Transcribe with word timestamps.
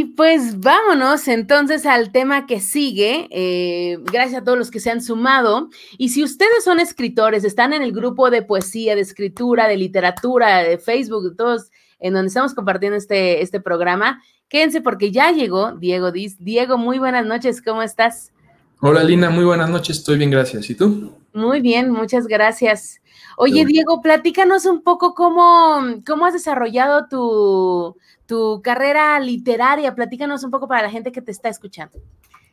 Y 0.00 0.04
pues 0.04 0.60
vámonos 0.60 1.28
entonces 1.28 1.84
al 1.84 2.10
tema 2.10 2.46
que 2.46 2.58
sigue. 2.58 3.28
Eh, 3.30 3.98
gracias 4.10 4.40
a 4.40 4.44
todos 4.44 4.56
los 4.56 4.70
que 4.70 4.80
se 4.80 4.90
han 4.90 5.02
sumado. 5.02 5.68
Y 5.98 6.08
si 6.08 6.24
ustedes 6.24 6.64
son 6.64 6.80
escritores, 6.80 7.44
están 7.44 7.74
en 7.74 7.82
el 7.82 7.92
grupo 7.92 8.30
de 8.30 8.40
poesía, 8.40 8.94
de 8.94 9.02
escritura, 9.02 9.68
de 9.68 9.76
literatura, 9.76 10.62
de 10.62 10.78
Facebook, 10.78 11.36
todos 11.36 11.70
en 11.98 12.14
donde 12.14 12.28
estamos 12.28 12.54
compartiendo 12.54 12.96
este, 12.96 13.42
este 13.42 13.60
programa, 13.60 14.22
quédense 14.48 14.80
porque 14.80 15.12
ya 15.12 15.32
llegó 15.32 15.72
Diego 15.72 16.12
Diz. 16.12 16.42
Diego, 16.42 16.78
muy 16.78 16.98
buenas 16.98 17.26
noches, 17.26 17.60
¿cómo 17.60 17.82
estás? 17.82 18.32
Hola 18.80 19.04
Lina, 19.04 19.28
muy 19.28 19.44
buenas 19.44 19.68
noches, 19.68 19.98
estoy 19.98 20.16
bien, 20.16 20.30
gracias. 20.30 20.70
¿Y 20.70 20.76
tú? 20.76 21.12
Muy 21.34 21.60
bien, 21.60 21.90
muchas 21.90 22.26
gracias. 22.26 23.02
Oye, 23.36 23.66
Diego, 23.66 24.00
platícanos 24.00 24.64
un 24.64 24.82
poco 24.82 25.14
cómo, 25.14 26.02
cómo 26.06 26.24
has 26.24 26.32
desarrollado 26.32 27.06
tu, 27.08 27.96
tu 28.30 28.62
carrera 28.62 29.18
literaria. 29.18 29.92
Platícanos 29.92 30.44
un 30.44 30.52
poco 30.52 30.68
para 30.68 30.82
la 30.82 30.90
gente 30.90 31.10
que 31.10 31.20
te 31.20 31.32
está 31.32 31.48
escuchando. 31.48 31.98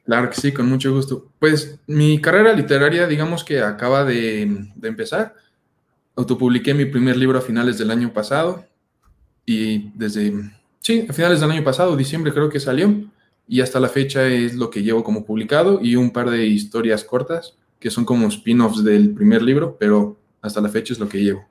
Claro 0.06 0.28
que 0.32 0.36
sí, 0.36 0.52
con 0.52 0.68
mucho 0.68 0.92
gusto. 0.92 1.30
Pues 1.38 1.80
mi 1.86 2.20
carrera 2.20 2.52
literaria, 2.54 3.06
digamos 3.06 3.44
que 3.44 3.62
acaba 3.62 4.04
de, 4.04 4.66
de 4.74 4.88
empezar. 4.88 5.36
Autopubliqué 6.16 6.74
mi 6.74 6.86
primer 6.86 7.16
libro 7.16 7.38
a 7.38 7.42
finales 7.42 7.78
del 7.78 7.92
año 7.92 8.12
pasado 8.12 8.66
y 9.46 9.92
desde, 9.94 10.34
sí, 10.80 11.06
a 11.08 11.14
finales 11.14 11.42
del 11.42 11.52
año 11.52 11.64
pasado, 11.64 11.96
diciembre 11.96 12.34
creo 12.34 12.50
que 12.50 12.60
salió 12.60 12.92
y 13.48 13.62
hasta 13.62 13.80
la 13.80 13.90
fecha 13.90 14.26
es 14.26 14.56
lo 14.56 14.72
que 14.72 14.82
llevo 14.82 15.04
como 15.04 15.26
publicado 15.26 15.80
y 15.80 15.96
un 15.96 16.10
par 16.10 16.32
de 16.32 16.48
historias 16.48 17.04
cortas 17.04 17.54
que 17.80 17.92
son 17.92 18.04
como 18.04 18.28
spin-offs 18.30 18.84
del 18.84 19.14
primer 19.14 19.44
libro, 19.44 19.78
pero 19.80 20.18
hasta 20.42 20.60
la 20.60 20.70
fecha 20.70 20.94
es 20.94 21.00
lo 21.00 21.08
que 21.08 21.22
llevo. 21.22 21.46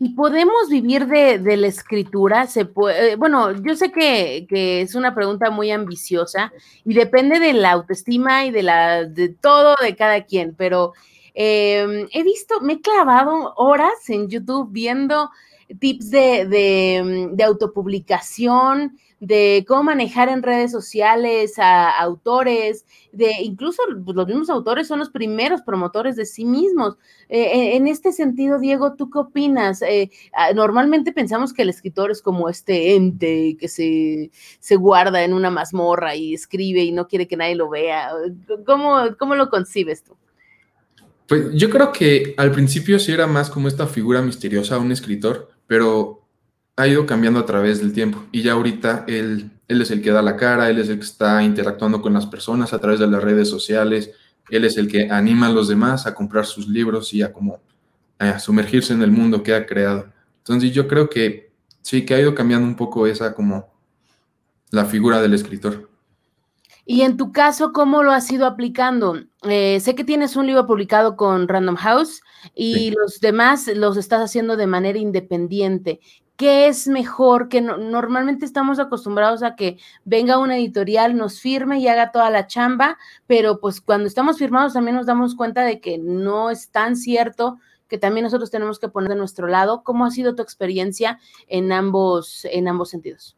¿Y 0.00 0.10
podemos 0.10 0.68
vivir 0.70 1.06
de, 1.06 1.56
la 1.56 1.66
escritura? 1.66 2.46
Se 2.46 2.64
puede, 2.64 3.12
eh, 3.12 3.16
bueno, 3.16 3.52
yo 3.62 3.76
sé 3.76 3.92
que, 3.92 4.46
es 4.50 4.94
una 4.94 5.14
pregunta 5.14 5.50
muy 5.50 5.70
ambiciosa 5.70 6.52
y 6.84 6.94
depende 6.94 7.38
de 7.38 7.52
la 7.52 7.72
autoestima 7.72 8.44
y 8.44 8.50
de, 8.50 8.62
la, 8.62 9.04
de 9.04 9.28
todo 9.28 9.76
de 9.80 9.94
cada 9.94 10.24
quien, 10.24 10.54
pero 10.54 10.92
em, 11.34 12.08
he 12.12 12.22
visto, 12.22 12.60
me 12.60 12.74
he 12.74 12.80
clavado 12.80 13.54
horas 13.56 14.08
en 14.08 14.28
YouTube 14.28 14.68
viendo 14.72 15.30
tips 15.78 16.10
de, 16.10 17.30
de 17.32 17.44
autopublicación, 17.44 18.98
de 19.20 19.64
cómo 19.66 19.84
manejar 19.84 20.28
en 20.28 20.42
redes 20.42 20.70
sociales 20.70 21.58
a 21.58 21.90
autores, 21.90 22.84
de 23.12 23.32
incluso 23.42 23.82
pues, 24.04 24.16
los 24.16 24.26
mismos 24.26 24.50
autores 24.50 24.86
son 24.86 24.98
los 24.98 25.10
primeros 25.10 25.62
promotores 25.62 26.16
de 26.16 26.26
sí 26.26 26.44
mismos. 26.44 26.96
Eh, 27.28 27.76
en 27.76 27.86
este 27.86 28.12
sentido, 28.12 28.58
Diego, 28.58 28.94
¿tú 28.94 29.10
qué 29.10 29.18
opinas? 29.18 29.82
Eh, 29.82 30.10
ah, 30.34 30.52
normalmente 30.52 31.12
pensamos 31.12 31.52
que 31.52 31.62
el 31.62 31.70
escritor 31.70 32.10
es 32.10 32.20
como 32.20 32.48
este 32.48 32.94
ente 32.94 33.56
que 33.58 33.68
se, 33.68 34.30
se, 34.60 34.76
guarda 34.76 35.24
en 35.24 35.32
una 35.32 35.50
mazmorra 35.50 36.14
y 36.16 36.34
escribe 36.34 36.82
y 36.82 36.92
no 36.92 37.08
quiere 37.08 37.26
que 37.26 37.36
nadie 37.36 37.54
lo 37.54 37.70
vea. 37.70 38.10
¿Cómo, 38.66 39.16
cómo 39.18 39.34
lo 39.34 39.48
concibes 39.48 40.02
tú? 40.02 40.16
Pues 41.26 41.54
yo 41.54 41.70
creo 41.70 41.92
que 41.92 42.34
al 42.36 42.52
principio 42.52 42.98
sí 42.98 43.12
era 43.12 43.26
más 43.26 43.48
como 43.48 43.68
esta 43.68 43.86
figura 43.86 44.20
misteriosa, 44.20 44.78
un 44.78 44.92
escritor, 44.92 45.48
pero 45.66 46.23
ha 46.76 46.88
ido 46.88 47.06
cambiando 47.06 47.40
a 47.40 47.46
través 47.46 47.80
del 47.80 47.92
tiempo 47.92 48.24
y 48.32 48.42
ya 48.42 48.52
ahorita 48.52 49.04
él, 49.06 49.50
él 49.68 49.82
es 49.82 49.90
el 49.90 50.02
que 50.02 50.10
da 50.10 50.22
la 50.22 50.36
cara, 50.36 50.70
él 50.70 50.78
es 50.78 50.88
el 50.88 50.98
que 50.98 51.04
está 51.04 51.42
interactuando 51.42 52.02
con 52.02 52.12
las 52.12 52.26
personas 52.26 52.72
a 52.72 52.80
través 52.80 53.00
de 53.00 53.06
las 53.06 53.22
redes 53.22 53.48
sociales, 53.48 54.10
él 54.50 54.64
es 54.64 54.76
el 54.76 54.88
que 54.88 55.10
anima 55.10 55.46
a 55.46 55.52
los 55.52 55.68
demás 55.68 56.06
a 56.06 56.14
comprar 56.14 56.46
sus 56.46 56.68
libros 56.68 57.14
y 57.14 57.22
a 57.22 57.32
como 57.32 57.60
a 58.18 58.38
sumergirse 58.38 58.92
en 58.92 59.02
el 59.02 59.10
mundo 59.10 59.42
que 59.42 59.54
ha 59.54 59.66
creado. 59.66 60.06
Entonces 60.38 60.72
yo 60.72 60.86
creo 60.88 61.08
que 61.08 61.52
sí, 61.82 62.04
que 62.04 62.14
ha 62.14 62.20
ido 62.20 62.34
cambiando 62.34 62.66
un 62.66 62.76
poco 62.76 63.06
esa 63.06 63.34
como 63.34 63.72
la 64.70 64.84
figura 64.84 65.20
del 65.22 65.34
escritor. 65.34 65.88
Y 66.86 67.00
en 67.00 67.16
tu 67.16 67.32
caso, 67.32 67.72
¿cómo 67.72 68.02
lo 68.02 68.12
has 68.12 68.30
ido 68.30 68.44
aplicando? 68.44 69.18
Eh, 69.42 69.80
sé 69.80 69.94
que 69.94 70.04
tienes 70.04 70.36
un 70.36 70.46
libro 70.46 70.66
publicado 70.66 71.16
con 71.16 71.48
Random 71.48 71.76
House 71.76 72.20
y 72.54 72.90
los 72.90 73.20
demás 73.20 73.70
los 73.74 73.96
estás 73.96 74.20
haciendo 74.20 74.56
de 74.56 74.66
manera 74.66 74.98
independiente. 74.98 76.00
¿Qué 76.36 76.66
es 76.66 76.88
mejor? 76.88 77.48
Que 77.48 77.60
normalmente 77.60 78.44
estamos 78.44 78.80
acostumbrados 78.80 79.44
a 79.44 79.54
que 79.54 79.78
venga 80.04 80.38
una 80.38 80.58
editorial, 80.58 81.16
nos 81.16 81.40
firme 81.40 81.78
y 81.78 81.86
haga 81.86 82.10
toda 82.10 82.28
la 82.30 82.48
chamba, 82.48 82.98
pero 83.28 83.60
pues 83.60 83.80
cuando 83.80 84.08
estamos 84.08 84.38
firmados 84.38 84.72
también 84.72 84.96
nos 84.96 85.06
damos 85.06 85.36
cuenta 85.36 85.62
de 85.62 85.80
que 85.80 85.96
no 85.96 86.50
es 86.50 86.70
tan 86.70 86.96
cierto, 86.96 87.58
que 87.88 87.98
también 87.98 88.24
nosotros 88.24 88.50
tenemos 88.50 88.80
que 88.80 88.88
poner 88.88 89.10
de 89.10 89.16
nuestro 89.16 89.46
lado. 89.46 89.84
¿Cómo 89.84 90.04
ha 90.04 90.10
sido 90.10 90.34
tu 90.34 90.42
experiencia 90.42 91.20
en 91.46 91.70
ambos, 91.70 92.44
en 92.50 92.66
ambos 92.66 92.90
sentidos? 92.90 93.36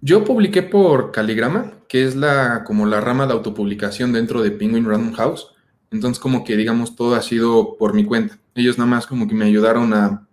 Yo 0.00 0.24
publiqué 0.24 0.62
por 0.62 1.12
Caligrama, 1.12 1.74
que 1.86 2.04
es 2.04 2.16
la, 2.16 2.64
como 2.64 2.86
la 2.86 3.00
rama 3.00 3.28
de 3.28 3.34
autopublicación 3.34 4.12
dentro 4.12 4.42
de 4.42 4.50
Penguin 4.50 4.86
Random 4.86 5.12
House. 5.12 5.54
Entonces, 5.92 6.18
como 6.18 6.42
que 6.42 6.56
digamos, 6.56 6.96
todo 6.96 7.14
ha 7.14 7.22
sido 7.22 7.76
por 7.76 7.94
mi 7.94 8.04
cuenta. 8.04 8.38
Ellos 8.56 8.76
nada 8.76 8.90
más 8.90 9.06
como 9.06 9.28
que 9.28 9.34
me 9.34 9.44
ayudaron 9.44 9.94
a 9.94 10.26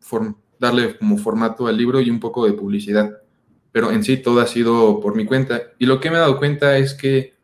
formar 0.00 0.41
darle 0.62 0.96
como 0.96 1.18
formato 1.18 1.66
al 1.66 1.76
libro 1.76 2.00
y 2.00 2.08
un 2.08 2.20
poco 2.20 2.46
de 2.46 2.52
publicidad. 2.52 3.18
Pero 3.72 3.90
en 3.90 4.04
sí 4.04 4.16
todo 4.16 4.40
ha 4.40 4.46
sido 4.46 5.00
por 5.00 5.16
mi 5.16 5.26
cuenta. 5.26 5.60
Y 5.78 5.86
lo 5.86 5.98
que 6.00 6.08
me 6.08 6.16
he 6.16 6.20
dado 6.20 6.38
cuenta 6.38 6.78
es 6.78 6.94
que, 6.94 7.34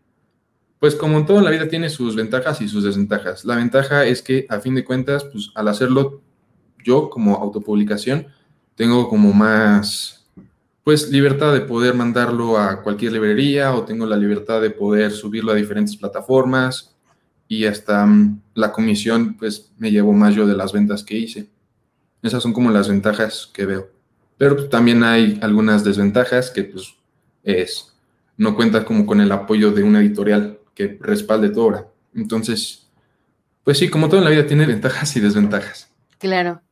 pues 0.79 0.95
como 0.95 1.19
en 1.19 1.27
todo 1.27 1.41
la 1.41 1.51
vida 1.51 1.69
tiene 1.69 1.91
sus 1.91 2.15
ventajas 2.15 2.61
y 2.61 2.69
sus 2.69 2.85
desventajas. 2.85 3.45
La 3.45 3.57
ventaja 3.57 4.07
es 4.07 4.23
que 4.23 4.47
a 4.49 4.61
fin 4.61 4.77
de 4.77 4.85
cuentas, 4.85 5.25
pues 5.25 5.51
al 5.57 5.67
hacerlo 5.67 6.23
yo 6.85 7.11
como 7.11 7.35
autopublicación, 7.35 8.29
tengo 8.77 9.09
como 9.09 9.33
más, 9.33 10.29
pues 10.85 11.11
libertad 11.11 11.53
de 11.53 11.63
poder 11.63 11.95
mandarlo 11.95 12.57
a 12.57 12.83
cualquier 12.83 13.13
librería 13.13 13.75
o 13.75 13.85
tengo 13.85 14.07
la 14.07 14.17
libertad 14.17 14.63
de 14.63 14.71
poder 14.71 15.11
subirlo 15.11 15.51
a 15.51 15.57
diferentes 15.57 15.97
plataformas 15.97 16.97
y 17.49 17.65
hasta 17.65 18.07
mm, 18.07 18.43
la 18.55 18.71
comisión, 18.71 19.35
pues 19.37 19.73
me 19.77 19.91
llevo 19.91 20.13
más 20.13 20.37
yo 20.37 20.47
de 20.47 20.57
las 20.57 20.73
ventas 20.73 21.03
que 21.03 21.19
hice. 21.19 21.58
Esas 22.23 22.43
son 22.43 22.53
como 22.53 22.71
las 22.71 22.89
ventajas 22.89 23.49
que 23.53 23.67
veo. 23.67 23.89
Pero 24.37 24.69
también 24.69 25.03
hay 25.05 25.39
algunas 25.43 25.85
desventajas 25.85 26.51
que 26.51 26.65
pues 26.65 26.95
es, 27.43 27.95
no 28.37 28.55
cuentas 28.55 28.85
como 28.85 29.07
con 29.07 29.21
el 29.21 29.33
apoyo 29.33 29.73
de 29.73 29.83
una 29.83 30.01
editorial 30.01 30.59
que 30.75 30.97
respalde 31.01 31.51
tu 31.51 31.61
obra. 31.61 31.89
Entonces, 32.15 32.89
pues 33.65 33.79
sí, 33.79 33.91
como 33.91 34.09
todo 34.09 34.19
en 34.19 34.25
la 34.25 34.31
vida 34.31 34.47
tiene 34.47 34.67
ventajas 34.67 35.17
y 35.17 35.21
desventajas. 35.21 35.93
Claro. 36.19 36.63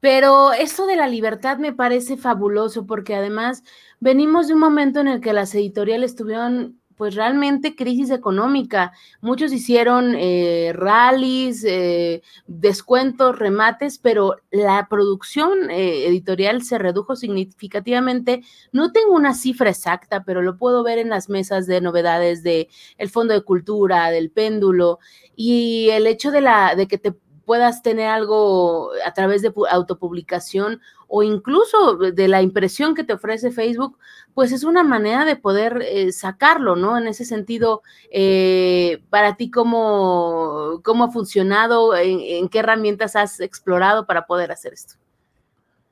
Pero 0.00 0.52
esto 0.52 0.86
de 0.86 0.96
la 0.96 1.06
libertad 1.06 1.58
me 1.58 1.72
parece 1.72 2.16
fabuloso 2.16 2.86
porque 2.86 3.14
además 3.14 3.62
venimos 4.00 4.48
de 4.48 4.54
un 4.54 4.60
momento 4.60 4.98
en 4.98 5.06
el 5.06 5.20
que 5.20 5.32
las 5.32 5.54
editoriales 5.54 6.16
tuvieron 6.16 6.81
pues 6.96 7.14
realmente 7.14 7.74
crisis 7.74 8.10
económica. 8.10 8.92
Muchos 9.20 9.52
hicieron 9.52 10.14
eh, 10.16 10.72
rallies, 10.74 11.64
eh, 11.64 12.22
descuentos, 12.46 13.38
remates, 13.38 13.98
pero 13.98 14.36
la 14.50 14.86
producción 14.88 15.70
eh, 15.70 16.06
editorial 16.06 16.62
se 16.62 16.78
redujo 16.78 17.16
significativamente. 17.16 18.42
No 18.72 18.92
tengo 18.92 19.14
una 19.14 19.34
cifra 19.34 19.70
exacta, 19.70 20.24
pero 20.24 20.42
lo 20.42 20.56
puedo 20.56 20.82
ver 20.82 20.98
en 20.98 21.08
las 21.08 21.28
mesas 21.28 21.66
de 21.66 21.80
novedades 21.80 22.42
de 22.42 22.68
el 22.98 23.08
Fondo 23.08 23.34
de 23.34 23.42
Cultura, 23.42 24.10
del 24.10 24.30
Péndulo 24.30 24.98
y 25.36 25.88
el 25.90 26.06
hecho 26.06 26.30
de 26.30 26.40
la 26.40 26.74
de 26.74 26.86
que 26.86 26.98
te 26.98 27.12
puedas 27.44 27.82
tener 27.82 28.08
algo 28.08 28.90
a 29.04 29.12
través 29.14 29.42
de 29.42 29.52
autopublicación 29.70 30.80
o 31.14 31.22
incluso 31.22 31.96
de 31.96 32.26
la 32.26 32.40
impresión 32.40 32.94
que 32.94 33.04
te 33.04 33.12
ofrece 33.12 33.50
Facebook, 33.50 33.98
pues 34.32 34.50
es 34.50 34.64
una 34.64 34.82
manera 34.82 35.26
de 35.26 35.36
poder 35.36 35.82
eh, 35.82 36.10
sacarlo, 36.10 36.74
¿no? 36.74 36.96
En 36.96 37.06
ese 37.06 37.26
sentido, 37.26 37.82
eh, 38.10 39.02
para 39.10 39.36
ti, 39.36 39.50
¿cómo, 39.50 40.80
¿cómo, 40.82 41.04
ha 41.04 41.10
funcionado? 41.10 41.94
¿En, 41.94 42.48
qué 42.48 42.60
herramientas 42.60 43.14
has 43.14 43.40
explorado 43.40 44.06
para 44.06 44.24
poder 44.24 44.52
hacer 44.52 44.72
esto? 44.72 44.94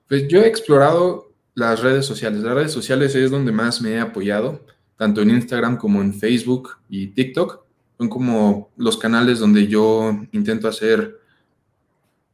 Pues 0.09 0.27
yo 0.27 0.41
he 0.41 0.47
explorado 0.47 1.31
las 1.55 1.83
redes 1.83 2.07
sociales. 2.07 2.41
Las 2.41 2.55
redes 2.55 2.73
sociales 2.73 3.15
es 3.15 3.31
donde 3.31 3.53
más 3.53 3.83
me 3.83 3.91
he 3.91 4.01
apoyado, 4.01 4.65
tanto 4.97 5.21
en 5.21 5.31
Instagram 5.31 5.77
como 5.77 6.01
en 6.01 6.15
Facebook 6.15 6.79
y 6.89 7.09
TikTok. 7.09 7.61
Son 7.99 8.09
como 8.09 8.71
los 8.79 8.97
canales 8.97 9.39
donde 9.39 9.67
yo 9.67 10.19
intento 10.33 10.67
hacer 10.67 11.20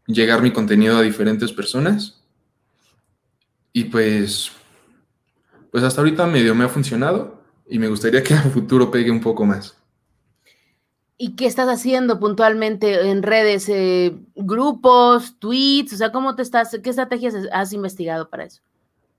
llegar 0.07 0.43
mi 0.43 0.53
contenido 0.53 0.97
a 0.97 1.03
diferentes 1.03 1.53
personas. 1.53 2.23
Y 3.73 3.85
pues, 3.85 4.53
pues 5.71 5.85
hasta 5.85 6.01
ahorita 6.01 6.27
medio 6.27 6.55
me 6.55 6.65
ha 6.65 6.69
funcionado 6.69 7.43
y 7.69 7.79
me 7.79 7.89
gustaría 7.89 8.23
que 8.23 8.35
a 8.35 8.43
futuro 8.43 8.91
pegue 8.91 9.11
un 9.11 9.21
poco 9.21 9.45
más. 9.45 9.77
¿Y 11.19 11.35
qué 11.35 11.47
estás 11.47 11.69
haciendo 11.69 12.21
puntualmente 12.21 13.09
en 13.09 13.23
redes? 13.23 13.69
Eh, 13.69 14.19
¿Grupos, 14.35 15.39
tweets? 15.39 15.95
O 15.95 15.97
sea, 15.97 16.13
¿cómo 16.13 16.37
te 16.37 16.43
estás, 16.43 16.79
qué 16.83 16.91
estrategias 16.91 17.35
has 17.53 17.73
investigado 17.73 18.29
para 18.29 18.45
eso? 18.45 18.63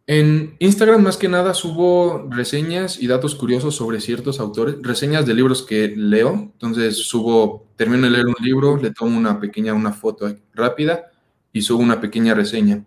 En 0.09 0.55
Instagram 0.59 1.03
más 1.03 1.17
que 1.17 1.27
nada 1.27 1.53
subo 1.53 2.29
reseñas 2.29 3.01
y 3.01 3.07
datos 3.07 3.35
curiosos 3.35 3.75
sobre 3.75 3.99
ciertos 3.99 4.39
autores, 4.39 4.77
reseñas 4.81 5.25
de 5.25 5.33
libros 5.33 5.63
que 5.63 5.93
leo. 5.97 6.49
Entonces 6.53 6.95
subo, 6.95 7.67
termino 7.75 8.03
de 8.03 8.11
leer 8.11 8.25
un 8.25 8.35
libro, 8.41 8.77
le 8.77 8.91
tomo 8.91 9.17
una 9.17 9.37
pequeña, 9.37 9.73
una 9.73 9.91
foto 9.91 10.33
rápida 10.53 11.11
y 11.51 11.61
subo 11.61 11.83
una 11.83 11.99
pequeña 11.99 12.33
reseña. 12.33 12.85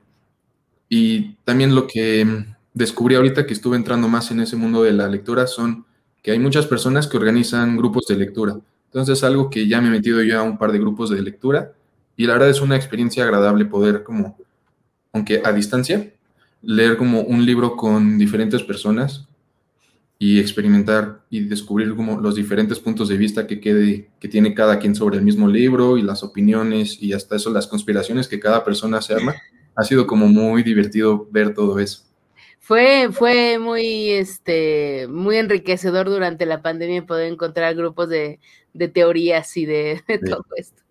Y 0.89 1.35
también 1.45 1.75
lo 1.75 1.87
que 1.87 2.47
descubrí 2.73 3.17
ahorita 3.17 3.45
que 3.45 3.53
estuve 3.53 3.77
entrando 3.77 4.09
más 4.09 4.31
en 4.31 4.41
ese 4.41 4.57
mundo 4.57 4.83
de 4.83 4.93
la 4.93 5.07
lectura 5.07 5.47
son 5.47 5.85
que 6.23 6.31
hay 6.31 6.39
muchas 6.39 6.67
personas 6.67 7.07
que 7.07 7.19
organizan 7.19 7.77
grupos 7.77 8.07
de 8.07 8.17
lectura. 8.17 8.57
Entonces 8.87 9.19
es 9.19 9.25
algo 9.25 9.51
que 9.51 9.69
ya 9.69 9.83
me 9.83 9.89
he 9.89 9.91
metido 9.91 10.23
yo 10.23 10.41
a 10.41 10.43
un 10.43 10.57
par 10.57 10.73
de 10.73 10.79
grupos 10.79 11.11
de 11.11 11.21
lectura 11.21 11.73
y 12.17 12.27
la 12.27 12.33
verdad 12.33 12.49
es 12.49 12.63
una 12.63 12.77
experiencia 12.77 13.25
agradable 13.25 13.67
poder 13.67 14.05
como, 14.05 14.39
aunque 15.13 15.43
a 15.45 15.53
distancia, 15.53 16.15
leer 16.62 16.97
como 16.97 17.23
un 17.23 17.45
libro 17.45 17.77
con 17.77 18.19
diferentes 18.19 18.62
personas 18.62 19.27
y 20.19 20.39
experimentar 20.39 21.23
y 21.31 21.41
descubrir 21.41 21.95
como 21.97 22.21
los 22.21 22.35
diferentes 22.35 22.79
puntos 22.79 23.09
de 23.09 23.17
vista 23.17 23.47
que, 23.47 23.59
quede, 23.59 24.11
que 24.21 24.29
tiene 24.29 24.55
cada 24.55 24.79
quien 24.79 24.95
sobre 24.95 25.17
el 25.17 25.25
mismo 25.25 25.49
libro 25.49 25.97
y 25.97 26.03
las 26.03 26.23
opiniones 26.23 27.03
y 27.03 27.15
hasta 27.15 27.37
eso 27.37 27.51
las 27.51 27.67
conspiraciones 27.67 28.29
que 28.29 28.39
cada 28.39 28.62
persona 28.62 29.01
se 29.01 29.15
arma. 29.15 29.35
Ha 29.75 29.83
sido 29.83 30.07
como 30.07 30.29
muy 30.29 30.62
divertido 30.62 31.27
ver 31.31 31.55
todo 31.55 31.79
eso. 31.79 32.05
Fue, 32.59 33.09
fue 33.11 33.59
muy, 33.59 34.11
este, 34.11 35.09
muy 35.09 35.39
enriquecedor 35.39 36.11
durante 36.11 36.45
la 36.45 36.61
pandemia 36.61 37.07
poder 37.07 37.33
encontrar 37.33 37.75
grupos 37.75 38.11
de, 38.11 38.39
teorías 38.93 39.57
y 39.57 39.65
de, 39.65 40.03
todo 40.29 40.45
esto. 40.55 40.83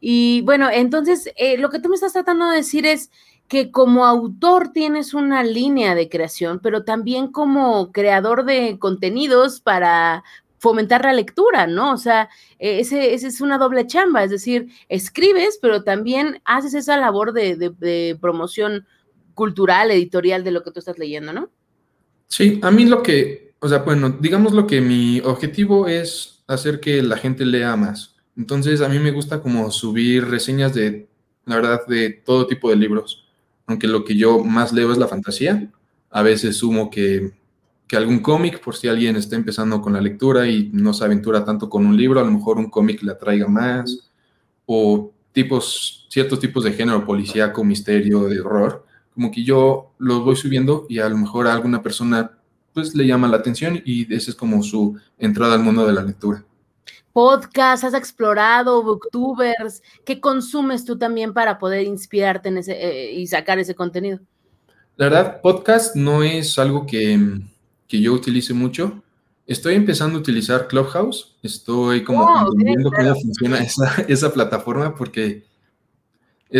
Y 0.00 0.42
bueno, 0.42 0.68
entonces, 0.70 1.30
eh, 1.36 1.58
lo 1.58 1.70
que 1.70 1.78
tú 1.78 1.88
me 1.88 1.94
estás 1.94 2.12
tratando 2.12 2.48
de 2.48 2.56
decir 2.56 2.86
es 2.86 3.10
que 3.48 3.70
como 3.70 4.06
autor 4.06 4.72
tienes 4.72 5.14
una 5.14 5.42
línea 5.42 5.94
de 5.94 6.08
creación, 6.08 6.60
pero 6.62 6.84
también 6.84 7.28
como 7.28 7.92
creador 7.92 8.44
de 8.44 8.78
contenidos 8.78 9.60
para 9.60 10.24
fomentar 10.58 11.04
la 11.04 11.12
lectura, 11.12 11.66
¿no? 11.66 11.92
O 11.92 11.98
sea, 11.98 12.30
e, 12.58 12.80
ese, 12.80 13.12
es 13.12 13.40
una 13.42 13.58
doble 13.58 13.86
chamba, 13.86 14.24
es 14.24 14.30
decir, 14.30 14.68
escribes, 14.88 15.58
pero 15.60 15.84
también 15.84 16.40
haces 16.46 16.72
esa 16.72 16.96
labor 16.96 17.34
de, 17.34 17.56
de 17.56 18.16
promoción 18.18 18.86
cultural, 19.34 19.90
editorial 19.90 20.42
de 20.42 20.52
lo 20.52 20.62
que 20.62 20.70
tú 20.70 20.78
estás 20.78 20.98
leyendo, 20.98 21.32
¿no? 21.32 21.50
Sí, 22.28 22.60
a 22.62 22.70
mí 22.70 22.86
lo 22.86 23.02
que, 23.02 23.54
o 23.60 23.68
sea, 23.68 23.78
bueno, 23.78 24.16
digamos 24.20 24.52
lo 24.54 24.66
que 24.66 24.80
mi 24.80 25.20
objetivo 25.20 25.86
es 25.86 26.42
hacer 26.46 26.80
que 26.80 27.02
la 27.02 27.16
gente 27.16 27.44
lea 27.44 27.76
más. 27.76 28.13
Entonces, 28.36 28.80
a 28.80 28.88
mí 28.88 28.98
me 28.98 29.12
gusta 29.12 29.40
como 29.40 29.70
subir 29.70 30.26
reseñas 30.26 30.74
de, 30.74 31.08
la 31.44 31.56
verdad, 31.56 31.86
de 31.86 32.10
todo 32.10 32.46
tipo 32.46 32.70
de 32.70 32.76
libros. 32.76 33.26
Aunque 33.66 33.86
lo 33.86 34.04
que 34.04 34.16
yo 34.16 34.40
más 34.40 34.72
leo 34.72 34.92
es 34.92 34.98
la 34.98 35.08
fantasía. 35.08 35.70
A 36.10 36.22
veces 36.22 36.56
sumo 36.56 36.90
que, 36.90 37.32
que 37.86 37.96
algún 37.96 38.20
cómic, 38.20 38.60
por 38.60 38.76
si 38.76 38.88
alguien 38.88 39.16
está 39.16 39.36
empezando 39.36 39.80
con 39.80 39.92
la 39.92 40.00
lectura 40.00 40.48
y 40.48 40.70
no 40.72 40.92
se 40.92 41.04
aventura 41.04 41.44
tanto 41.44 41.68
con 41.68 41.86
un 41.86 41.96
libro, 41.96 42.20
a 42.20 42.24
lo 42.24 42.30
mejor 42.30 42.58
un 42.58 42.70
cómic 42.70 43.02
le 43.02 43.12
atraiga 43.12 43.48
más. 43.48 44.10
O 44.66 45.12
tipos, 45.32 46.06
ciertos 46.08 46.40
tipos 46.40 46.64
de 46.64 46.72
género 46.72 47.04
policíaco, 47.04 47.64
misterio, 47.64 48.24
de 48.24 48.40
horror 48.40 48.84
como 49.14 49.30
que 49.30 49.44
yo 49.44 49.94
los 49.98 50.24
voy 50.24 50.36
subiendo 50.36 50.86
y 50.88 50.98
a 50.98 51.08
lo 51.08 51.16
mejor 51.16 51.46
a 51.46 51.54
alguna 51.54 51.82
persona 51.82 52.32
pues 52.72 52.94
le 52.94 53.06
llama 53.06 53.28
la 53.28 53.36
atención 53.36 53.80
y 53.84 54.12
esa 54.12 54.32
es 54.32 54.36
como 54.36 54.62
su 54.62 54.98
entrada 55.16 55.54
al 55.54 55.62
mundo 55.62 55.86
de 55.86 55.92
la 55.92 56.02
lectura. 56.02 56.44
Podcast, 57.12 57.84
has 57.84 57.94
explorado, 57.94 58.82
booktubers, 58.82 59.82
¿qué 60.04 60.20
consumes 60.20 60.84
tú 60.84 60.98
también 60.98 61.32
para 61.32 61.58
poder 61.58 61.86
inspirarte 61.86 62.48
en 62.48 62.58
ese 62.58 62.72
eh, 62.72 63.12
y 63.12 63.26
sacar 63.26 63.58
ese 63.58 63.74
contenido? 63.74 64.18
La 64.96 65.06
verdad, 65.06 65.40
podcast 65.40 65.96
no 65.96 66.22
es 66.22 66.58
algo 66.58 66.86
que, 66.86 67.18
que, 67.88 68.00
yo 68.00 68.12
utilice 68.12 68.54
mucho. 68.54 69.02
Estoy 69.46 69.74
empezando 69.74 70.16
a 70.16 70.20
utilizar 70.20 70.68
Clubhouse, 70.68 71.36
estoy 71.42 72.02
como 72.04 72.24
oh, 72.24 72.52
entendiendo 72.52 72.90
cómo 72.90 73.14
funciona 73.14 73.58
esa, 73.58 73.94
esa 74.08 74.32
plataforma 74.32 74.94
porque 74.94 75.44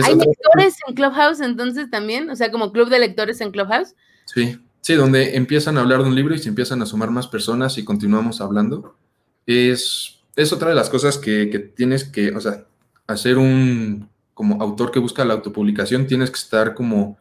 ¿Hay 0.03 0.15
lectores 0.17 0.77
en 0.89 0.95
Clubhouse 0.95 1.41
entonces 1.41 1.91
también? 1.91 2.29
O 2.31 2.37
sea, 2.37 2.51
como 2.51 2.73
club 2.73 2.89
de 2.89 2.99
lectores 2.99 3.41
en 3.41 3.53
Clubhouse. 3.53 3.95
Sí, 4.27 4.59
sí, 4.81 4.95
donde 4.95 5.37
empiezan 5.37 5.79
a 5.79 5.83
hablar 5.83 6.03
de 6.03 6.09
un 6.09 6.17
libro 6.17 6.35
y 6.35 6.39
se 6.39 6.49
empiezan 6.49 6.83
a 6.83 6.87
sumar 6.87 7.11
más 7.11 7.29
personas 7.29 7.79
y 7.79 7.85
continuamos 7.85 8.41
hablando. 8.41 8.97
Es, 9.47 10.21
es 10.37 10.53
otra 10.53 10.71
de 10.71 10.75
las 10.75 10.91
cosas 10.91 11.19
que, 11.19 11.51
que 11.51 11.59
tienes 11.59 12.05
que, 12.05 12.31
o 12.31 12.41
sea, 12.41 12.67
hacer 13.07 13.39
un, 13.39 14.09
como 14.35 14.61
autor 14.61 14.91
que 14.91 14.99
busca 14.99 15.25
la 15.25 15.35
autopublicación, 15.35 16.07
tienes 16.07 16.31
que 16.31 16.39
estar 16.39 16.75
como 16.75 17.19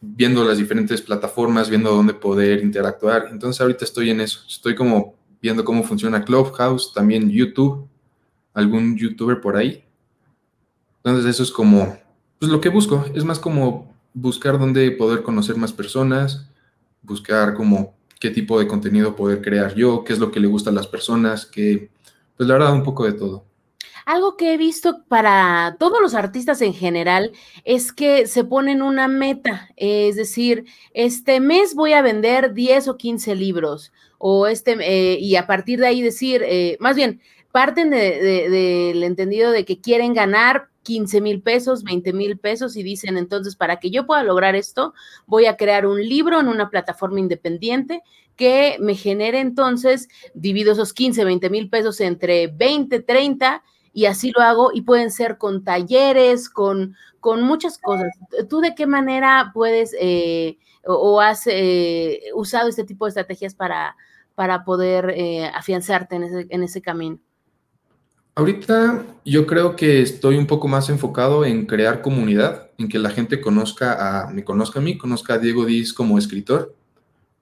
viendo 0.00 0.44
las 0.44 0.58
diferentes 0.58 1.00
plataformas, 1.00 1.70
viendo 1.70 1.94
dónde 1.94 2.14
poder 2.14 2.62
interactuar. 2.62 3.28
Entonces 3.30 3.60
ahorita 3.60 3.84
estoy 3.84 4.10
en 4.10 4.20
eso, 4.20 4.40
estoy 4.48 4.74
como 4.74 5.14
viendo 5.40 5.64
cómo 5.64 5.82
funciona 5.82 6.24
Clubhouse, 6.24 6.92
también 6.92 7.30
YouTube, 7.30 7.88
algún 8.52 8.96
youtuber 8.96 9.40
por 9.40 9.56
ahí. 9.56 9.84
Entonces 11.02 11.26
eso 11.26 11.42
es 11.42 11.50
como, 11.50 11.98
pues 12.38 12.50
lo 12.50 12.60
que 12.60 12.68
busco, 12.68 13.04
es 13.14 13.24
más 13.24 13.38
como 13.38 13.94
buscar 14.12 14.58
dónde 14.58 14.90
poder 14.92 15.22
conocer 15.22 15.56
más 15.56 15.72
personas, 15.72 16.48
buscar 17.02 17.54
como 17.54 17.94
qué 18.24 18.30
tipo 18.30 18.58
de 18.58 18.66
contenido 18.66 19.14
poder 19.14 19.42
crear 19.42 19.74
yo, 19.74 20.02
qué 20.02 20.14
es 20.14 20.18
lo 20.18 20.30
que 20.30 20.40
le 20.40 20.46
gusta 20.46 20.70
a 20.70 20.72
las 20.72 20.86
personas, 20.86 21.44
que 21.44 21.90
pues 22.38 22.48
la 22.48 22.54
verdad 22.54 22.72
un 22.72 22.82
poco 22.82 23.04
de 23.04 23.12
todo. 23.12 23.44
Algo 24.06 24.38
que 24.38 24.54
he 24.54 24.56
visto 24.56 25.04
para 25.08 25.76
todos 25.78 26.00
los 26.00 26.14
artistas 26.14 26.62
en 26.62 26.72
general 26.72 27.32
es 27.66 27.92
que 27.92 28.26
se 28.26 28.42
ponen 28.42 28.80
una 28.80 29.08
meta, 29.08 29.68
es 29.76 30.16
decir, 30.16 30.64
este 30.94 31.38
mes 31.38 31.74
voy 31.74 31.92
a 31.92 32.00
vender 32.00 32.54
10 32.54 32.88
o 32.88 32.96
15 32.96 33.34
libros, 33.34 33.92
o 34.16 34.46
este, 34.46 34.78
eh, 34.80 35.18
y 35.20 35.36
a 35.36 35.46
partir 35.46 35.80
de 35.80 35.88
ahí 35.88 36.00
decir, 36.00 36.42
eh, 36.46 36.78
más 36.80 36.96
bien, 36.96 37.20
parten 37.54 37.90
del 37.90 39.04
entendido 39.04 39.52
de 39.52 39.64
que 39.64 39.80
quieren 39.80 40.12
ganar 40.12 40.70
15 40.82 41.20
mil 41.20 41.40
pesos, 41.40 41.84
20 41.84 42.12
mil 42.12 42.36
pesos 42.36 42.76
y 42.76 42.82
dicen 42.82 43.16
entonces, 43.16 43.54
para 43.54 43.78
que 43.78 43.92
yo 43.92 44.06
pueda 44.06 44.24
lograr 44.24 44.56
esto, 44.56 44.92
voy 45.26 45.46
a 45.46 45.56
crear 45.56 45.86
un 45.86 46.02
libro 46.02 46.40
en 46.40 46.48
una 46.48 46.68
plataforma 46.68 47.20
independiente 47.20 48.02
que 48.34 48.76
me 48.80 48.96
genere 48.96 49.38
entonces, 49.38 50.08
divido 50.34 50.72
esos 50.72 50.92
15, 50.92 51.24
20 51.24 51.48
mil 51.48 51.70
pesos 51.70 52.00
entre 52.00 52.48
20, 52.48 52.98
30 52.98 53.62
y 53.92 54.06
así 54.06 54.32
lo 54.36 54.42
hago 54.42 54.70
y 54.74 54.82
pueden 54.82 55.12
ser 55.12 55.38
con 55.38 55.62
talleres, 55.62 56.48
con, 56.48 56.96
con 57.20 57.40
muchas 57.44 57.78
cosas. 57.78 58.08
¿Tú 58.50 58.62
de 58.62 58.74
qué 58.74 58.88
manera 58.88 59.52
puedes 59.54 59.94
eh, 60.00 60.58
o, 60.84 61.20
has 61.20 61.46
eh, 61.46 62.20
usado 62.34 62.68
este 62.68 62.82
tipo 62.82 63.04
de 63.04 63.10
estrategias 63.10 63.54
para, 63.54 63.94
para 64.34 64.64
poder 64.64 65.10
eh, 65.10 65.46
afianzarte 65.54 66.16
en 66.16 66.24
ese, 66.24 66.46
en 66.50 66.64
ese 66.64 66.82
camino? 66.82 67.20
Ahorita 68.36 69.04
yo 69.24 69.46
creo 69.46 69.76
que 69.76 70.02
estoy 70.02 70.36
un 70.36 70.46
poco 70.46 70.66
más 70.66 70.88
enfocado 70.88 71.44
en 71.44 71.66
crear 71.66 72.02
comunidad, 72.02 72.70
en 72.78 72.88
que 72.88 72.98
la 72.98 73.10
gente 73.10 73.40
conozca 73.40 74.26
a, 74.26 74.30
me 74.30 74.42
conozca 74.42 74.80
a 74.80 74.82
mí, 74.82 74.98
conozca 74.98 75.34
a 75.34 75.38
Diego 75.38 75.64
Diz 75.64 75.92
como 75.92 76.18
escritor. 76.18 76.74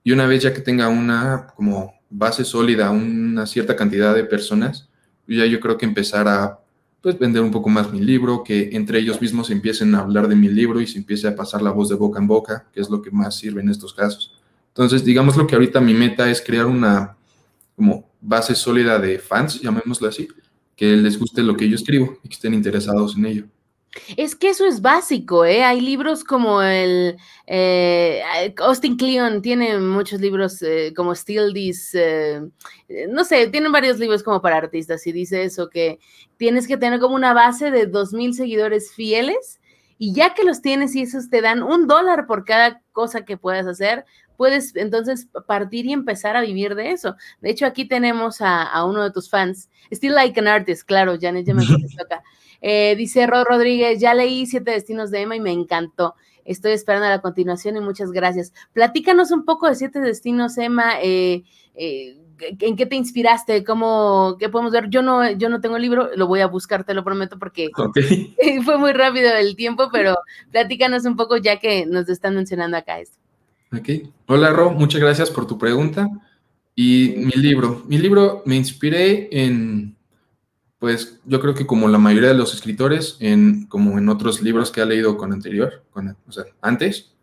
Y 0.03 0.11
una 0.11 0.27
vez 0.27 0.43
ya 0.43 0.53
que 0.53 0.61
tenga 0.61 0.89
una 0.89 1.47
como 1.55 1.95
base 2.11 2.45
sólida, 2.45 2.91
una 2.91 3.47
cierta 3.47 3.75
cantidad 3.75 4.13
de 4.13 4.23
personas, 4.23 4.87
ya 5.27 5.45
yo 5.47 5.59
creo 5.59 5.77
que 5.77 5.85
empezar 5.85 6.27
a 6.27 6.59
pues 7.01 7.17
vender 7.17 7.41
un 7.41 7.51
poco 7.51 7.69
más 7.69 7.91
mi 7.91 7.99
libro, 7.99 8.43
que 8.43 8.69
entre 8.73 8.99
ellos 8.99 9.19
mismos 9.19 9.49
empiecen 9.49 9.95
a 9.95 9.99
hablar 9.99 10.27
de 10.27 10.35
mi 10.35 10.47
libro 10.47 10.79
y 10.79 10.87
se 10.87 10.99
empiece 10.99 11.27
a 11.27 11.35
pasar 11.35 11.61
la 11.61 11.71
voz 11.71 11.89
de 11.89 11.95
boca 11.95 12.19
en 12.19 12.27
boca, 12.27 12.67
que 12.71 12.79
es 12.79 12.89
lo 12.89 13.01
que 13.01 13.11
más 13.11 13.35
sirve 13.35 13.61
en 13.61 13.69
estos 13.69 13.93
casos. 13.93 14.39
Entonces, 14.69 15.03
digamos 15.03 15.35
lo 15.35 15.47
que 15.47 15.55
ahorita 15.55 15.81
mi 15.81 15.93
meta 15.93 16.29
es 16.29 16.41
crear 16.41 16.67
una 16.67 17.17
como 17.75 18.09
base 18.21 18.55
sólida 18.55 18.99
de 18.99 19.19
fans, 19.19 19.59
llamémoslo 19.59 20.07
así, 20.07 20.27
que 20.75 20.85
les 20.85 21.17
guste 21.17 21.43
lo 21.43 21.55
que 21.55 21.69
yo 21.69 21.75
escribo 21.75 22.17
y 22.23 22.29
que 22.29 22.35
estén 22.35 22.53
interesados 22.53 23.15
en 23.15 23.25
ello. 23.25 23.45
Es 24.17 24.35
que 24.35 24.49
eso 24.49 24.65
es 24.65 24.81
básico, 24.81 25.45
¿eh? 25.45 25.63
Hay 25.63 25.79
libros 25.79 26.23
como 26.23 26.63
el 26.63 27.15
eh, 27.45 28.23
Austin 28.57 28.97
Kleon 28.97 29.41
tiene 29.43 29.77
muchos 29.77 30.19
libros 30.19 30.61
eh, 30.63 30.93
como 30.95 31.13
Still 31.13 31.53
This, 31.53 31.93
eh, 31.93 32.41
no 33.09 33.23
sé, 33.23 33.47
tienen 33.47 33.71
varios 33.71 33.99
libros 33.99 34.23
como 34.23 34.41
para 34.41 34.57
artistas 34.57 35.05
y 35.05 35.11
dice 35.11 35.43
eso 35.43 35.69
que 35.69 35.99
tienes 36.37 36.67
que 36.67 36.77
tener 36.77 36.99
como 36.99 37.15
una 37.15 37.33
base 37.33 37.69
de 37.69 37.85
dos 37.85 38.13
mil 38.13 38.33
seguidores 38.33 38.91
fieles 38.91 39.59
y 39.97 40.13
ya 40.13 40.33
que 40.33 40.43
los 40.43 40.61
tienes 40.61 40.95
y 40.95 41.01
esos 41.03 41.29
te 41.29 41.41
dan 41.41 41.63
un 41.63 41.87
dólar 41.87 42.25
por 42.25 42.45
cada 42.45 42.81
cosa 42.91 43.25
que 43.25 43.37
puedas 43.37 43.67
hacer, 43.67 44.05
puedes 44.37 44.75
entonces 44.75 45.27
partir 45.47 45.85
y 45.85 45.93
empezar 45.93 46.35
a 46.35 46.41
vivir 46.41 46.75
de 46.75 46.91
eso. 46.91 47.15
De 47.41 47.49
hecho, 47.49 47.65
aquí 47.65 47.85
tenemos 47.85 48.37
a, 48.41 48.83
uno 48.85 49.03
de 49.03 49.11
tus 49.11 49.29
fans, 49.29 49.69
Still 49.91 50.13
Like 50.13 50.39
an 50.39 50.47
Artist, 50.47 50.83
claro, 50.83 51.17
Janet 51.19 51.45
ya 51.45 51.53
me 51.53 51.63
acá. 51.63 52.23
Eh, 52.65 52.95
dice 52.95 53.27
Rod 53.27 53.43
Rodríguez, 53.43 53.99
ya 53.99 54.13
leí 54.13 54.45
Siete 54.45 54.71
Destinos 54.71 55.11
de 55.11 55.19
Emma 55.19 55.35
y 55.35 55.41
me 55.41 55.51
encantó. 55.51 56.15
Estoy 56.45 56.71
esperando 56.71 57.09
la 57.09 57.19
continuación 57.19 57.75
y 57.75 57.81
muchas 57.81 58.13
gracias. 58.13 58.53
Platícanos 58.71 59.31
un 59.31 59.43
poco 59.43 59.67
de 59.67 59.75
Siete 59.75 59.99
Destinos, 59.99 60.57
Emma. 60.57 60.93
Eh, 61.01 61.43
eh, 61.75 62.22
¿En 62.39 62.75
qué 62.75 62.85
te 62.85 62.95
inspiraste? 62.95 63.63
¿Cómo, 63.63 64.37
qué 64.39 64.49
podemos 64.49 64.71
ver? 64.71 64.89
Yo 64.89 65.01
no, 65.01 65.31
yo 65.31 65.49
no 65.49 65.61
tengo 65.61 65.75
el 65.75 65.81
libro, 65.81 66.09
lo 66.15 66.27
voy 66.27 66.41
a 66.41 66.47
buscar, 66.47 66.83
te 66.83 66.93
lo 66.93 67.03
prometo, 67.03 67.39
porque 67.39 67.69
fue 68.65 68.77
muy 68.77 68.93
rápido 68.93 69.31
el 69.35 69.55
tiempo, 69.55 69.89
pero 69.91 70.15
platícanos 70.51 71.05
un 71.05 71.15
poco 71.15 71.37
ya 71.37 71.59
que 71.59 71.85
nos 71.85 72.09
están 72.09 72.35
mencionando 72.35 72.77
acá 72.77 72.99
esto. 72.99 73.17
Ok. 73.75 74.09
Hola, 74.27 74.51
Ro, 74.51 74.71
muchas 74.71 75.01
gracias 75.01 75.31
por 75.31 75.47
tu 75.47 75.57
pregunta. 75.57 76.07
Y 76.75 77.13
mi 77.17 77.33
libro. 77.33 77.83
Mi 77.87 77.97
libro 77.97 78.41
me 78.45 78.55
inspiré 78.55 79.29
en, 79.31 79.95
pues 80.79 81.19
yo 81.25 81.39
creo 81.39 81.53
que 81.53 81.67
como 81.67 81.87
la 81.87 81.97
mayoría 81.97 82.29
de 82.29 82.35
los 82.35 82.53
escritores, 82.53 83.17
en, 83.19 83.67
como 83.67 83.97
en 83.97 84.09
otros 84.09 84.41
libros 84.41 84.71
que 84.71 84.81
ha 84.81 84.85
leído 84.85 85.17
con 85.17 85.31
anterior, 85.31 85.83
con, 85.91 86.15
o 86.27 86.31
sea, 86.31 86.45
antes. 86.61 87.13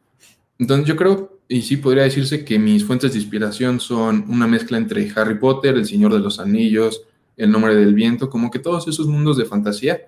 Entonces 0.59 0.87
yo 0.87 0.97
creo 0.97 1.40
y 1.51 1.63
sí 1.63 1.77
podría 1.79 2.05
decirse 2.05 2.45
que 2.45 2.61
mis 2.61 2.85
fuentes 2.85 3.13
de 3.13 3.19
inspiración 3.19 3.81
son 3.81 4.25
una 4.29 4.47
mezcla 4.47 4.79
entre 4.79 5.13
Harry 5.17 5.37
Potter, 5.37 5.75
El 5.75 5.85
Señor 5.85 6.13
de 6.13 6.21
los 6.21 6.39
Anillos, 6.39 7.03
El 7.37 7.51
Nombre 7.51 7.75
del 7.75 7.93
Viento, 7.93 8.31
como 8.31 8.53
que 8.53 8.61
todos 8.61 8.87
esos 8.87 9.09
mundos 9.09 9.37
de 9.37 9.47
fantasía 9.47 10.07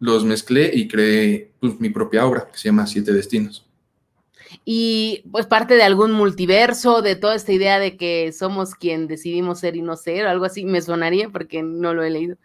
los 0.00 0.24
mezclé 0.24 0.72
y 0.74 0.88
creé 0.88 1.52
pues, 1.60 1.78
mi 1.78 1.88
propia 1.90 2.26
obra 2.26 2.48
que 2.50 2.58
se 2.58 2.68
llama 2.68 2.88
Siete 2.88 3.12
Destinos. 3.12 3.64
Y 4.64 5.22
pues 5.30 5.46
parte 5.46 5.74
de 5.74 5.84
algún 5.84 6.10
multiverso, 6.10 7.00
de 7.00 7.14
toda 7.14 7.36
esta 7.36 7.52
idea 7.52 7.78
de 7.78 7.96
que 7.96 8.32
somos 8.32 8.74
quien 8.74 9.06
decidimos 9.06 9.60
ser 9.60 9.76
y 9.76 9.82
no 9.82 9.94
ser, 9.94 10.26
algo 10.26 10.46
así 10.46 10.64
me 10.64 10.82
sonaría 10.82 11.28
porque 11.28 11.62
no 11.62 11.94
lo 11.94 12.02
he 12.02 12.10
leído. 12.10 12.38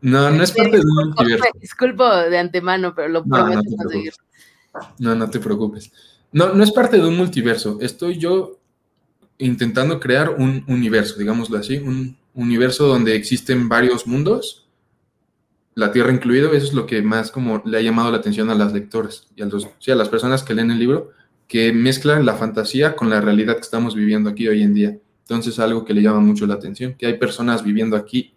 No, 0.00 0.28
no 0.32 0.42
es 0.42 0.50
parte 0.50 0.76
de 0.76 0.82
un 0.82 1.06
multiverso. 1.06 1.44
Disculpo 1.60 2.04
de 2.04 2.36
antemano, 2.38 2.96
pero 2.96 3.08
lo 3.08 3.22
prometo 3.22 3.62
no, 3.62 3.76
conseguir. 3.76 4.14
No, 4.98 5.14
no 5.14 5.30
te 5.30 5.38
preocupes. 5.38 5.92
No, 6.32 6.52
no 6.52 6.62
es 6.62 6.72
parte 6.72 6.98
de 6.98 7.06
un 7.06 7.16
multiverso. 7.16 7.78
Estoy 7.80 8.18
yo 8.18 8.58
intentando 9.38 10.00
crear 10.00 10.30
un 10.30 10.64
universo, 10.66 11.16
digámoslo 11.18 11.58
así, 11.58 11.78
un 11.78 12.16
universo 12.34 12.86
donde 12.86 13.14
existen 13.14 13.68
varios 13.68 14.06
mundos, 14.06 14.66
la 15.74 15.92
Tierra 15.92 16.12
incluido. 16.12 16.52
Eso 16.52 16.66
es 16.66 16.74
lo 16.74 16.86
que 16.86 17.02
más 17.02 17.30
como 17.30 17.62
le 17.64 17.78
ha 17.78 17.82
llamado 17.82 18.10
la 18.10 18.18
atención 18.18 18.50
a 18.50 18.54
las 18.54 18.72
lectoras 18.72 19.28
y 19.36 19.42
a, 19.42 19.46
a 19.46 19.96
las 19.96 20.08
personas 20.08 20.42
que 20.42 20.54
leen 20.54 20.70
el 20.70 20.78
libro, 20.78 21.12
que 21.46 21.72
mezclan 21.72 22.26
la 22.26 22.34
fantasía 22.34 22.94
con 22.94 23.08
la 23.08 23.20
realidad 23.20 23.54
que 23.54 23.62
estamos 23.62 23.94
viviendo 23.94 24.28
aquí 24.28 24.48
hoy 24.48 24.62
en 24.62 24.74
día. 24.74 24.98
Entonces, 25.20 25.58
algo 25.58 25.84
que 25.84 25.94
le 25.94 26.02
llama 26.02 26.20
mucho 26.20 26.46
la 26.46 26.54
atención, 26.54 26.94
que 26.94 27.06
hay 27.06 27.14
personas 27.18 27.62
viviendo 27.62 27.96
aquí 27.96 28.34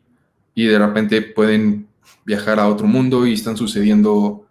y 0.54 0.66
de 0.66 0.78
repente 0.78 1.22
pueden 1.22 1.88
viajar 2.26 2.60
a 2.60 2.68
otro 2.68 2.88
mundo 2.88 3.26
y 3.26 3.34
están 3.34 3.58
sucediendo 3.58 4.46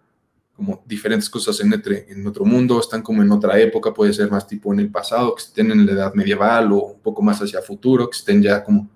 como 0.61 0.83
diferentes 0.85 1.27
cosas 1.27 1.59
en, 1.61 1.73
en 1.73 2.27
otro 2.27 2.45
mundo, 2.45 2.79
están 2.79 3.01
como 3.01 3.23
en 3.23 3.31
otra 3.31 3.59
época, 3.59 3.91
puede 3.91 4.13
ser 4.13 4.29
más 4.29 4.45
tipo 4.45 4.71
en 4.71 4.79
el 4.79 4.91
pasado, 4.91 5.33
que 5.33 5.41
estén 5.41 5.71
en 5.71 5.87
la 5.87 5.93
edad 5.93 6.13
medieval 6.13 6.71
o 6.71 6.83
un 6.83 6.99
poco 6.99 7.23
más 7.23 7.41
hacia 7.41 7.63
futuro, 7.63 8.07
que 8.07 8.15
estén 8.15 8.43
ya 8.43 8.63
como 8.63 8.87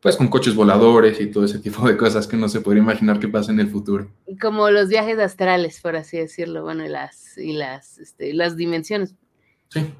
pues 0.00 0.16
con 0.16 0.28
coches 0.28 0.54
voladores 0.54 1.20
y 1.20 1.26
todo 1.26 1.44
ese 1.44 1.58
tipo 1.58 1.86
de 1.86 1.98
cosas 1.98 2.26
que 2.26 2.38
no 2.38 2.48
se 2.48 2.62
podría 2.62 2.82
imaginar 2.82 3.20
que 3.20 3.28
pasa 3.28 3.52
en 3.52 3.60
el 3.60 3.68
futuro. 3.68 4.10
Como 4.40 4.70
los 4.70 4.88
viajes 4.88 5.18
astrales, 5.18 5.80
por 5.82 5.96
así 5.96 6.16
decirlo, 6.16 6.62
bueno, 6.62 6.86
y 6.86 6.88
las, 6.88 7.36
y 7.36 7.52
las, 7.52 7.98
este, 7.98 8.32
las 8.32 8.56
dimensiones. 8.56 9.14
Sí. 9.68 9.92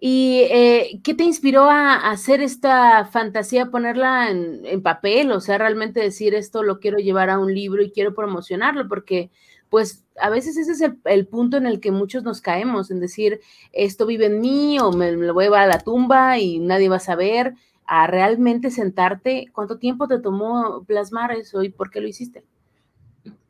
¿Y 0.00 0.46
eh, 0.50 1.00
qué 1.04 1.12
te 1.12 1.24
inspiró 1.24 1.68
a, 1.68 2.10
hacer 2.10 2.40
esta 2.40 3.04
fantasía, 3.04 3.66
ponerla 3.66 4.30
en, 4.30 4.62
en, 4.64 4.82
papel? 4.82 5.30
O 5.30 5.40
sea, 5.40 5.58
realmente 5.58 6.00
decir 6.00 6.34
esto 6.34 6.62
lo 6.62 6.80
quiero 6.80 6.96
llevar 6.96 7.28
a 7.28 7.38
un 7.38 7.54
libro 7.54 7.82
y 7.82 7.90
quiero 7.90 8.14
promocionarlo, 8.14 8.88
porque 8.88 9.30
pues 9.72 10.04
a 10.20 10.28
veces 10.28 10.58
ese 10.58 10.72
es 10.72 10.92
el, 11.06 11.26
punto 11.26 11.56
en 11.56 11.64
el 11.64 11.80
que 11.80 11.90
muchos 11.92 12.24
nos 12.24 12.42
caemos, 12.42 12.90
en 12.90 13.00
decir, 13.00 13.40
esto 13.72 14.04
vive 14.04 14.26
en 14.26 14.38
mí 14.38 14.78
o 14.78 14.92
me, 14.92 15.12
lo 15.12 15.32
voy 15.32 15.44
a 15.44 15.46
llevar 15.46 15.62
a 15.62 15.66
la 15.66 15.78
tumba 15.78 16.38
y 16.38 16.58
nadie 16.58 16.90
va 16.90 16.96
a 16.96 17.00
saber, 17.00 17.54
a 17.86 18.06
realmente 18.06 18.70
sentarte. 18.70 19.46
¿Cuánto 19.50 19.78
tiempo 19.78 20.06
te 20.08 20.18
tomó 20.18 20.84
plasmar 20.86 21.32
eso 21.32 21.62
y 21.62 21.70
por 21.70 21.90
qué 21.90 22.02
lo 22.02 22.08
hiciste? 22.08 22.44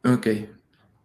Ok. 0.05 0.29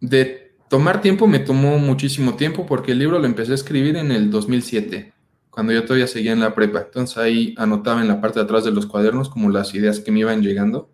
De 0.00 0.52
tomar 0.68 1.00
tiempo 1.00 1.26
me 1.26 1.40
tomó 1.40 1.80
muchísimo 1.80 2.36
tiempo 2.36 2.64
porque 2.64 2.92
el 2.92 3.00
libro 3.00 3.18
lo 3.18 3.26
empecé 3.26 3.50
a 3.50 3.56
escribir 3.56 3.96
en 3.96 4.12
el 4.12 4.30
2007, 4.30 5.12
cuando 5.50 5.72
yo 5.72 5.82
todavía 5.82 6.06
seguía 6.06 6.30
en 6.30 6.38
la 6.38 6.54
prepa. 6.54 6.82
Entonces 6.82 7.18
ahí 7.18 7.56
anotaba 7.58 8.02
en 8.02 8.06
la 8.06 8.20
parte 8.20 8.38
de 8.38 8.44
atrás 8.44 8.62
de 8.62 8.70
los 8.70 8.86
cuadernos 8.86 9.28
como 9.28 9.50
las 9.50 9.74
ideas 9.74 9.98
que 9.98 10.12
me 10.12 10.20
iban 10.20 10.42
llegando 10.42 10.90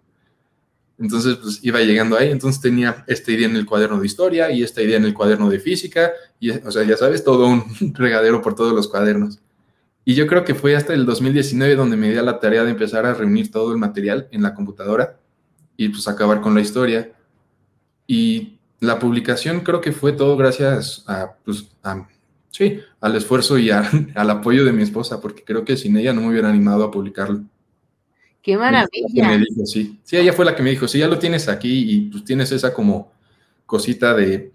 entonces, 0.99 1.37
pues 1.37 1.61
iba 1.63 1.81
llegando 1.81 2.17
ahí, 2.17 2.31
entonces 2.31 2.61
tenía 2.61 3.05
esta 3.07 3.33
idea 3.33 3.49
en 3.49 3.57
el 3.57 3.67
cuaderno 3.67 3.99
de 3.99 4.07
historia 4.07 4.51
y 4.51 4.63
esta 4.63 4.83
idea 4.83 4.97
en 4.97 5.05
el 5.05 5.15
cuaderno 5.15 5.51
de 5.51 5.59
física, 5.59 6.13
y, 6.39 6.51
o 6.51 6.71
sea, 6.71 6.85
ya 6.85 6.97
sabes, 6.97 7.25
todo 7.25 7.47
un 7.47 7.65
regadero 7.95 8.41
por 8.43 8.55
todos 8.55 8.73
los 8.73 8.89
cuadernos. 8.89 9.41
Y 10.05 10.15
yo 10.15 10.27
creo 10.27 10.45
que 10.45 10.55
fue 10.55 10.77
hasta 10.77 10.93
el 10.93 11.07
2019 11.07 11.77
donde 11.77 11.97
me 11.97 12.11
di 12.11 12.17
a 12.17 12.23
la 12.23 12.39
tarea 12.39 12.65
de 12.65 12.71
empezar 12.71 13.07
a 13.07 13.15
reunir 13.15 13.51
todo 13.51 13.73
el 13.73 13.79
material 13.79 14.29
en 14.31 14.43
la 14.43 14.55
computadora 14.55 15.19
y 15.77 15.89
pues 15.89 16.07
acabar 16.07 16.43
con 16.43 16.55
la 16.55 16.61
historia. 16.61 17.13
Y 18.07 18.59
la 18.81 18.99
publicación 18.99 19.61
creo 19.61 19.81
que 19.81 19.93
fue 19.93 20.13
todo 20.13 20.37
gracias 20.37 21.05
a, 21.07 21.37
pues, 21.45 21.65
sí, 22.51 22.81
al 23.01 23.17
esfuerzo 23.17 23.59
y 23.59 23.71
al 23.71 24.31
apoyo 24.31 24.65
de 24.65 24.73
mi 24.73 24.83
esposa, 24.83 25.21
porque 25.21 25.43
creo 25.43 25.65
que 25.65 25.77
sin 25.77 25.97
ella 25.97 26.13
no 26.13 26.21
me 26.21 26.29
hubiera 26.29 26.51
animado 26.51 26.85
a 26.85 26.91
publicarlo. 26.91 27.43
¡Qué 28.45 28.59
maravilla! 28.59 29.41
sí. 29.65 29.99
sí, 30.05 30.17
ella 30.19 30.35
fue 30.35 30.45
la 30.45 30.55
que 30.55 30.63
me 30.63 30.69
dijo, 30.69 30.87
sí, 30.87 30.99
ya 30.99 31.09
lo 31.09 31.19
tienes 31.19 31.49
aquí 31.49 31.91
y 31.91 32.01
pues 32.11 32.25
tienes 32.25 32.53
esa 32.53 32.75
como 32.75 33.11
cosita 33.65 34.13
de, 34.13 34.53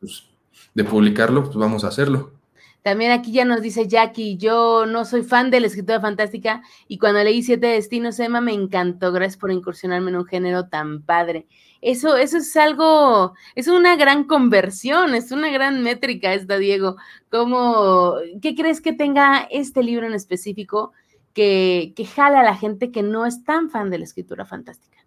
pues, 0.00 0.24
de, 0.72 0.84
publicarlo, 0.84 1.44
pues 1.44 1.56
vamos 1.56 1.84
a 1.84 1.88
hacerlo. 1.88 2.32
También 2.80 3.10
aquí 3.10 3.30
ya 3.32 3.44
nos 3.44 3.60
dice 3.60 3.86
Jackie, 3.86 4.38
yo 4.38 4.86
no 4.86 5.04
soy 5.04 5.24
fan 5.24 5.50
de 5.50 5.60
la 5.60 5.66
escritura 5.66 6.00
fantástica 6.00 6.62
y 6.86 6.96
cuando 6.96 7.22
leí 7.22 7.42
Siete 7.42 7.66
Destinos, 7.66 8.18
Emma, 8.18 8.40
me 8.40 8.54
encantó. 8.54 9.12
Gracias 9.12 9.36
por 9.36 9.52
incursionarme 9.52 10.10
en 10.10 10.16
un 10.16 10.24
género 10.24 10.68
tan 10.68 11.02
padre. 11.02 11.46
Eso, 11.82 12.16
eso 12.16 12.38
es 12.38 12.56
algo, 12.56 13.34
es 13.54 13.68
una 13.68 13.96
gran 13.96 14.24
conversión, 14.24 15.14
es 15.14 15.32
una 15.32 15.50
gran 15.50 15.82
métrica 15.82 16.32
esta, 16.32 16.56
Diego. 16.56 16.96
¿Cómo, 17.30 18.14
¿Qué 18.40 18.54
crees 18.54 18.80
que 18.80 18.94
tenga 18.94 19.46
este 19.50 19.82
libro 19.82 20.06
en 20.06 20.14
específico 20.14 20.94
que, 21.34 21.94
jala 22.14 22.40
a 22.40 22.44
la 22.44 22.56
gente 22.56 22.90
que 22.90 23.02
no 23.02 23.26
es 23.26 23.44
tan 23.44 23.70
fan 23.70 23.90
de 23.90 23.98
la 23.98 24.04
escritura 24.04 24.44
fantástica? 24.44 24.98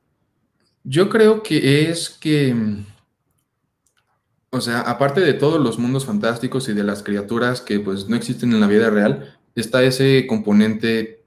Yo 0.84 1.10
creo 1.10 1.44
que 1.44 1.90
es 1.90 2.10
que, 2.10 2.56
o 4.50 4.62
sea, 4.62 4.82
aparte 4.82 5.22
de 5.22 5.34
todos 5.34 5.62
los 5.62 5.78
mundos 5.78 6.06
fantásticos 6.06 6.70
y 6.70 6.74
de 6.74 6.84
las 6.84 7.04
criaturas 7.04 7.62
que 7.62 7.80
pues 7.80 8.08
no 8.10 8.16
existen 8.16 8.51
en 8.54 8.62
la 8.62 8.68
vida 8.68 8.90
real, 8.90 9.38
está 9.56 9.84
ese 9.84 10.25
componente 10.28 11.24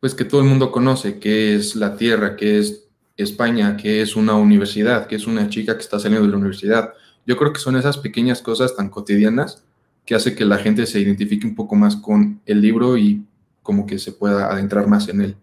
pues 0.00 0.14
que 0.14 0.24
todo 0.24 0.40
el 0.40 0.46
mundo 0.46 0.72
conoce, 0.72 1.18
que 1.18 1.54
es 1.54 1.74
la 1.74 1.96
Tierra, 1.96 2.36
que 2.36 2.58
es 2.58 2.86
España, 3.16 3.76
que 3.76 4.02
es 4.02 4.14
una 4.14 4.34
universidad, 4.34 5.06
que 5.06 5.16
es 5.16 5.26
una 5.26 5.48
chica 5.48 5.74
que 5.74 5.82
está 5.82 5.98
saliendo 5.98 6.26
de 6.26 6.32
la 6.32 6.38
universidad. 6.38 6.92
Yo 7.26 7.36
creo 7.36 7.52
que 7.52 7.60
son 7.60 7.76
esas 7.76 7.98
pequeñas 7.98 8.42
cosas 8.42 8.76
tan 8.76 8.90
cotidianas 8.90 9.64
que 10.04 10.14
hace 10.14 10.34
que 10.34 10.44
la 10.44 10.58
gente 10.58 10.86
se 10.86 11.00
identifique 11.00 11.46
un 11.46 11.54
poco 11.54 11.74
más 11.74 11.96
con 11.96 12.40
el 12.46 12.60
libro 12.60 12.96
y 12.96 13.24
como 13.66 13.84
que 13.84 13.98
se 13.98 14.12
pueda 14.12 14.46
adentrar 14.50 14.86
más 14.86 15.08
en 15.08 15.20
él. 15.20 15.36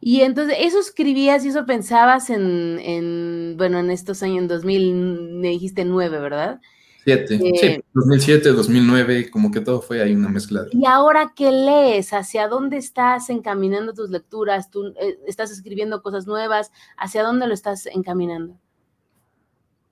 Y 0.00 0.20
entonces, 0.20 0.56
¿eso 0.60 0.78
escribías 0.78 1.44
y 1.44 1.48
eso 1.48 1.66
pensabas 1.66 2.30
en, 2.30 3.56
bueno, 3.58 3.80
en 3.80 3.90
estos 3.90 4.22
años, 4.22 4.38
en 4.38 4.48
2000, 4.48 4.94
me 5.32 5.48
dijiste 5.48 5.84
nueve, 5.84 6.20
¿verdad? 6.20 6.60
Siete, 7.02 7.38
sí, 7.38 7.82
2007, 7.94 8.50
2009, 8.50 9.30
como 9.30 9.50
que 9.50 9.60
todo 9.60 9.80
fue 9.80 10.00
ahí 10.00 10.14
una 10.14 10.28
mezcla. 10.28 10.66
¿Y 10.70 10.86
ahora 10.86 11.32
qué 11.34 11.50
lees? 11.50 12.12
¿Hacia 12.12 12.46
dónde 12.46 12.76
estás 12.76 13.30
encaminando 13.30 13.92
tus 13.92 14.10
lecturas? 14.10 14.70
¿Tú 14.70 14.94
eh, 15.00 15.18
estás 15.26 15.50
escribiendo 15.50 16.02
cosas 16.02 16.26
nuevas? 16.26 16.70
¿Hacia 16.96 17.24
dónde 17.24 17.48
lo 17.48 17.54
estás 17.54 17.86
encaminando? 17.86 18.56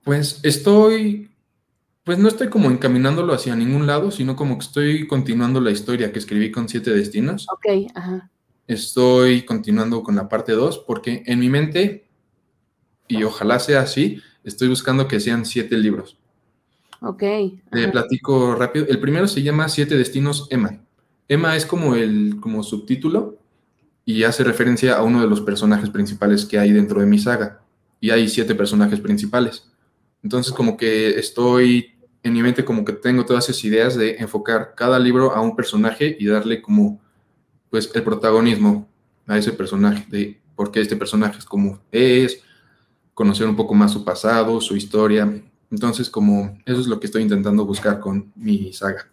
Pues 0.05 0.39
estoy 0.45 1.31
pues 2.07 2.19
no 2.19 2.29
estoy 2.29 2.47
como 2.51 2.71
encaminándolo 2.71 3.35
hacia 3.35 3.57
ningún 3.57 3.85
lado, 3.85 4.13
sino 4.13 4.37
como 4.37 4.57
que 4.59 4.65
estoy 4.65 5.09
continuando 5.09 5.61
la 5.61 5.73
historia 5.73 6.13
que 6.13 6.21
escribí 6.21 6.53
con 6.53 6.69
siete 6.69 6.93
destinos. 6.93 7.49
Ok, 7.53 7.91
ajá. 7.97 8.31
Estoy 8.69 9.43
continuando 9.43 10.05
con 10.05 10.15
la 10.15 10.29
parte 10.29 10.53
2 10.53 10.85
porque 10.87 11.25
en 11.27 11.41
mi 11.41 11.49
mente, 11.49 12.07
y 13.09 13.25
ojalá 13.25 13.59
sea 13.59 13.81
así, 13.81 14.23
estoy 14.45 14.69
buscando 14.69 15.09
que 15.09 15.19
sean 15.19 15.45
siete 15.45 15.77
libros. 15.77 16.17
Ok. 17.01 17.25
Te 17.73 17.89
platico 17.89 18.55
rápido. 18.55 18.87
El 18.89 19.01
primero 19.01 19.27
se 19.27 19.43
llama 19.43 19.69
Siete 19.69 19.97
Destinos 19.97 20.47
Emma. 20.49 20.81
Emma 21.27 21.57
es 21.57 21.67
como 21.67 21.97
el 21.97 22.37
como 22.39 22.63
subtítulo 22.63 23.37
y 24.05 24.23
hace 24.23 24.45
referencia 24.45 24.97
a 24.97 25.03
uno 25.03 25.23
de 25.23 25.29
los 25.29 25.41
personajes 25.41 25.91
principales 25.91 26.47
que 26.47 26.61
hay 26.61 26.71
dentro 26.71 27.01
de 27.01 27.07
mi 27.07 27.19
saga. 27.19 27.63
Y 27.99 28.11
hay 28.11 28.29
siete 28.29 28.55
personajes 28.55 29.01
principales. 29.01 29.69
Entonces 30.23 30.53
como 30.53 30.77
que 30.77 31.19
estoy 31.19 31.96
en 32.27 32.33
mi 32.33 32.43
mente 32.43 32.65
como 32.65 32.85
que 32.85 32.93
tengo 32.93 33.25
todas 33.25 33.49
esas 33.49 33.63
ideas 33.63 33.95
de 33.95 34.17
enfocar 34.17 34.75
cada 34.75 34.99
libro 34.99 35.33
a 35.33 35.41
un 35.41 35.55
personaje 35.55 36.17
y 36.19 36.27
darle 36.27 36.61
como, 36.61 37.01
pues, 37.71 37.89
el 37.95 38.03
protagonismo 38.03 38.89
a 39.29 39.39
ese 39.39 39.53
personaje, 39.53 40.05
de 40.11 40.41
por 40.57 40.73
qué 40.73 40.81
este 40.81 40.97
personaje 40.97 41.39
es 41.39 41.45
como 41.45 41.79
es, 41.93 42.43
conocer 43.15 43.47
un 43.47 43.55
poco 43.55 43.75
más 43.75 43.93
su 43.93 44.05
pasado, 44.05 44.61
su 44.61 44.75
historia. 44.75 45.41
Entonces, 45.71 46.11
como 46.11 46.59
eso 46.67 46.81
es 46.81 46.89
lo 46.89 46.99
que 46.99 47.07
estoy 47.07 47.23
intentando 47.23 47.65
buscar 47.65 48.01
con 48.01 48.33
mi 48.35 48.73
saga. 48.73 49.09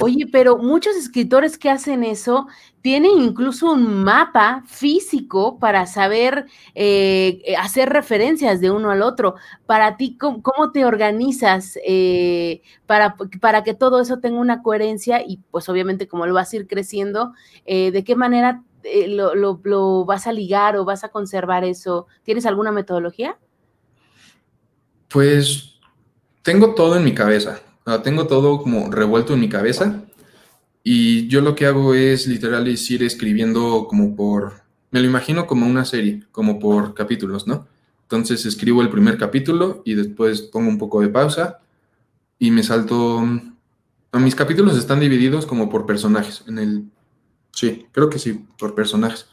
Oye, 0.00 0.26
pero 0.26 0.58
muchos 0.58 0.96
escritores 0.96 1.58
que 1.58 1.70
hacen 1.70 2.02
eso 2.02 2.48
tienen 2.82 3.12
incluso 3.18 3.72
un 3.72 4.04
mapa 4.04 4.62
físico 4.66 5.58
para 5.58 5.86
saber 5.86 6.46
eh, 6.74 7.54
hacer 7.58 7.88
referencias 7.88 8.60
de 8.60 8.70
uno 8.70 8.90
al 8.90 9.02
otro. 9.02 9.34
Para 9.66 9.96
ti, 9.96 10.16
¿cómo, 10.16 10.72
te 10.72 10.84
organizas 10.84 11.78
eh, 11.84 12.62
para, 12.86 13.16
para, 13.40 13.64
que 13.64 13.74
todo 13.74 14.00
eso 14.00 14.20
tenga 14.20 14.38
una 14.38 14.62
coherencia 14.62 15.22
y 15.26 15.38
pues 15.50 15.68
obviamente 15.68 16.08
como 16.08 16.26
lo 16.26 16.34
vas 16.34 16.52
a 16.52 16.56
ir 16.56 16.66
creciendo, 16.66 17.32
eh, 17.66 17.90
de 17.90 18.04
qué 18.04 18.16
manera 18.16 18.62
lo, 19.08 19.34
lo 19.34 20.04
vas 20.04 20.26
a 20.26 20.32
ligar 20.32 20.76
o 20.76 20.84
vas 20.84 21.04
a 21.04 21.08
conservar 21.08 21.64
eso? 21.64 22.06
¿Tienes 22.22 22.46
alguna 22.46 22.72
metodología? 22.72 23.38
Pues 25.08 25.78
tengo 26.42 26.74
todo 26.74 26.96
en 26.96 27.04
mi 27.04 27.14
cabeza 27.14 27.60
tengo 28.02 28.26
todo 28.26 28.58
como 28.62 28.90
revuelto 28.90 29.34
en 29.34 29.40
mi 29.40 29.48
cabeza 29.48 30.02
Y 30.82 31.28
yo 31.28 31.40
lo 31.40 31.54
que 31.54 31.66
hago 31.66 31.94
es 31.94 32.26
literal 32.26 32.66
es 32.68 32.90
ir 32.90 33.02
escribiendo 33.02 33.86
como 33.88 34.16
por, 34.16 34.62
me 34.90 35.00
lo 35.00 35.06
imagino 35.06 35.46
como 35.46 35.66
una 35.66 35.84
serie, 35.84 36.24
como 36.32 36.58
por 36.58 36.94
capítulos, 36.94 37.46
¿no? 37.46 37.66
Entonces 38.02 38.46
escribo 38.46 38.80
el 38.80 38.88
primer 38.88 39.18
capítulo 39.18 39.82
y 39.84 39.94
después 39.94 40.40
pongo 40.42 40.68
un 40.68 40.78
poco 40.78 41.00
de 41.00 41.08
pausa 41.08 41.60
y 42.38 42.50
me 42.50 42.62
salto... 42.62 43.22
Mis 44.14 44.34
capítulos 44.34 44.78
están 44.78 45.00
divididos 45.00 45.44
como 45.44 45.68
por 45.68 45.84
personajes. 45.84 46.42
En 46.46 46.58
el... 46.58 46.84
Sí, 47.52 47.86
creo 47.92 48.08
que 48.08 48.18
sí, 48.18 48.46
por 48.58 48.74
personajes. 48.74 49.26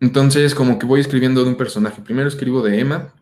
Entonces 0.00 0.56
como 0.56 0.80
que 0.80 0.86
voy 0.86 1.00
escribiendo 1.00 1.44
de 1.44 1.50
un 1.50 1.56
personaje. 1.56 2.02
Primero 2.02 2.28
escribo 2.28 2.60
de 2.60 2.80
Emma 2.80 3.14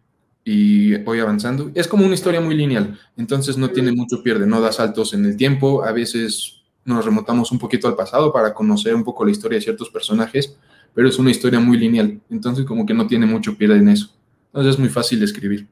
y 0.44 0.96
voy 1.02 1.20
avanzando. 1.20 1.70
Es 1.74 1.86
como 1.86 2.06
una 2.06 2.14
historia 2.14 2.40
muy 2.40 2.54
lineal, 2.54 2.98
entonces 3.18 3.58
no 3.58 3.68
tiene 3.68 3.92
mucho 3.92 4.22
pierde, 4.22 4.46
no 4.46 4.60
da 4.62 4.72
saltos 4.72 5.12
en 5.12 5.26
el 5.26 5.36
tiempo. 5.36 5.84
A 5.84 5.92
veces 5.92 6.59
nos 6.84 7.04
remontamos 7.04 7.52
un 7.52 7.58
poquito 7.58 7.88
al 7.88 7.96
pasado 7.96 8.32
para 8.32 8.54
conocer 8.54 8.94
un 8.94 9.04
poco 9.04 9.24
la 9.24 9.30
historia 9.30 9.56
de 9.56 9.62
ciertos 9.62 9.90
personajes, 9.90 10.56
pero 10.94 11.08
es 11.08 11.18
una 11.18 11.30
historia 11.30 11.60
muy 11.60 11.76
lineal, 11.76 12.20
entonces 12.30 12.64
como 12.64 12.84
que 12.84 12.94
no 12.94 13.06
tiene 13.06 13.26
mucho 13.26 13.56
pierde 13.56 13.76
en 13.76 13.88
eso. 13.88 14.12
Entonces 14.46 14.74
es 14.74 14.78
muy 14.78 14.88
fácil 14.88 15.18
de 15.20 15.26
escribir. 15.26 15.68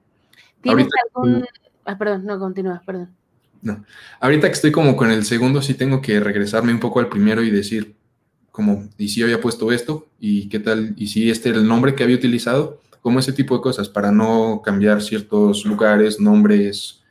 ¿Tienes 0.61 0.89
algún... 1.15 1.45
Ah, 1.85 1.97
perdón, 1.97 2.27
no, 2.27 2.39
continúa, 2.39 2.83
perdón. 2.85 3.11
No, 3.61 3.85
ahorita 4.21 4.47
que 4.47 4.53
estoy 4.53 4.71
como 4.71 4.97
con 4.97 5.11
el 5.11 5.25
segundo, 5.25 5.63
sí 5.63 5.75
tengo 5.75 6.01
que 6.01 6.21
regresarme 6.21 6.73
un 6.73 6.79
poco 6.79 7.01
al 7.01 7.09
primero 7.09 7.43
y 7.43 7.51
decir, 7.51 7.97
como, 8.53 8.89
¿y 8.99 9.09
si 9.09 9.23
había 9.23 9.41
puesto 9.41 9.73
esto? 9.73 10.09
¿Y 10.21 10.49
qué 10.49 10.61
tal? 10.61 10.95
¿Y 10.97 11.09
si 11.09 11.31
este 11.31 11.49
era 11.49 11.59
el 11.59 11.67
nombre 11.67 11.95
que 11.95 12.05
había 12.05 12.17
utilizado? 12.17 12.81
Como 13.01 13.19
ese 13.19 13.33
tipo 13.33 13.57
de 13.57 13.63
cosas, 13.63 13.89
para 13.89 14.13
no 14.13 14.63
cambiar 14.65 15.03
ciertos 15.03 15.65
lugares, 15.65 16.21
nombres 16.21 17.03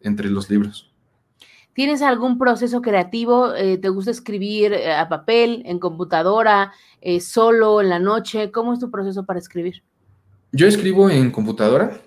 entre 0.00 0.28
los 0.28 0.50
libros. 0.50 0.85
¿Tienes 1.76 2.00
algún 2.00 2.38
proceso 2.38 2.80
creativo? 2.80 3.54
Eh, 3.54 3.76
¿Te 3.76 3.90
gusta 3.90 4.10
escribir 4.10 4.72
eh, 4.72 4.94
a 4.94 5.10
papel, 5.10 5.62
en 5.66 5.78
computadora, 5.78 6.72
eh, 7.02 7.20
solo, 7.20 7.82
en 7.82 7.90
la 7.90 7.98
noche? 7.98 8.50
¿Cómo 8.50 8.72
es 8.72 8.78
tu 8.80 8.90
proceso 8.90 9.26
para 9.26 9.38
escribir? 9.38 9.82
Yo 10.52 10.66
escribo 10.66 11.10
en 11.10 11.30
computadora 11.30 12.00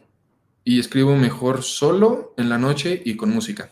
y 0.63 0.79
escribo 0.79 1.15
mejor 1.15 1.61
solo 1.61 2.33
en 2.37 2.49
la 2.49 2.57
noche 2.57 2.99
y 3.05 3.15
con 3.15 3.29
música. 3.29 3.69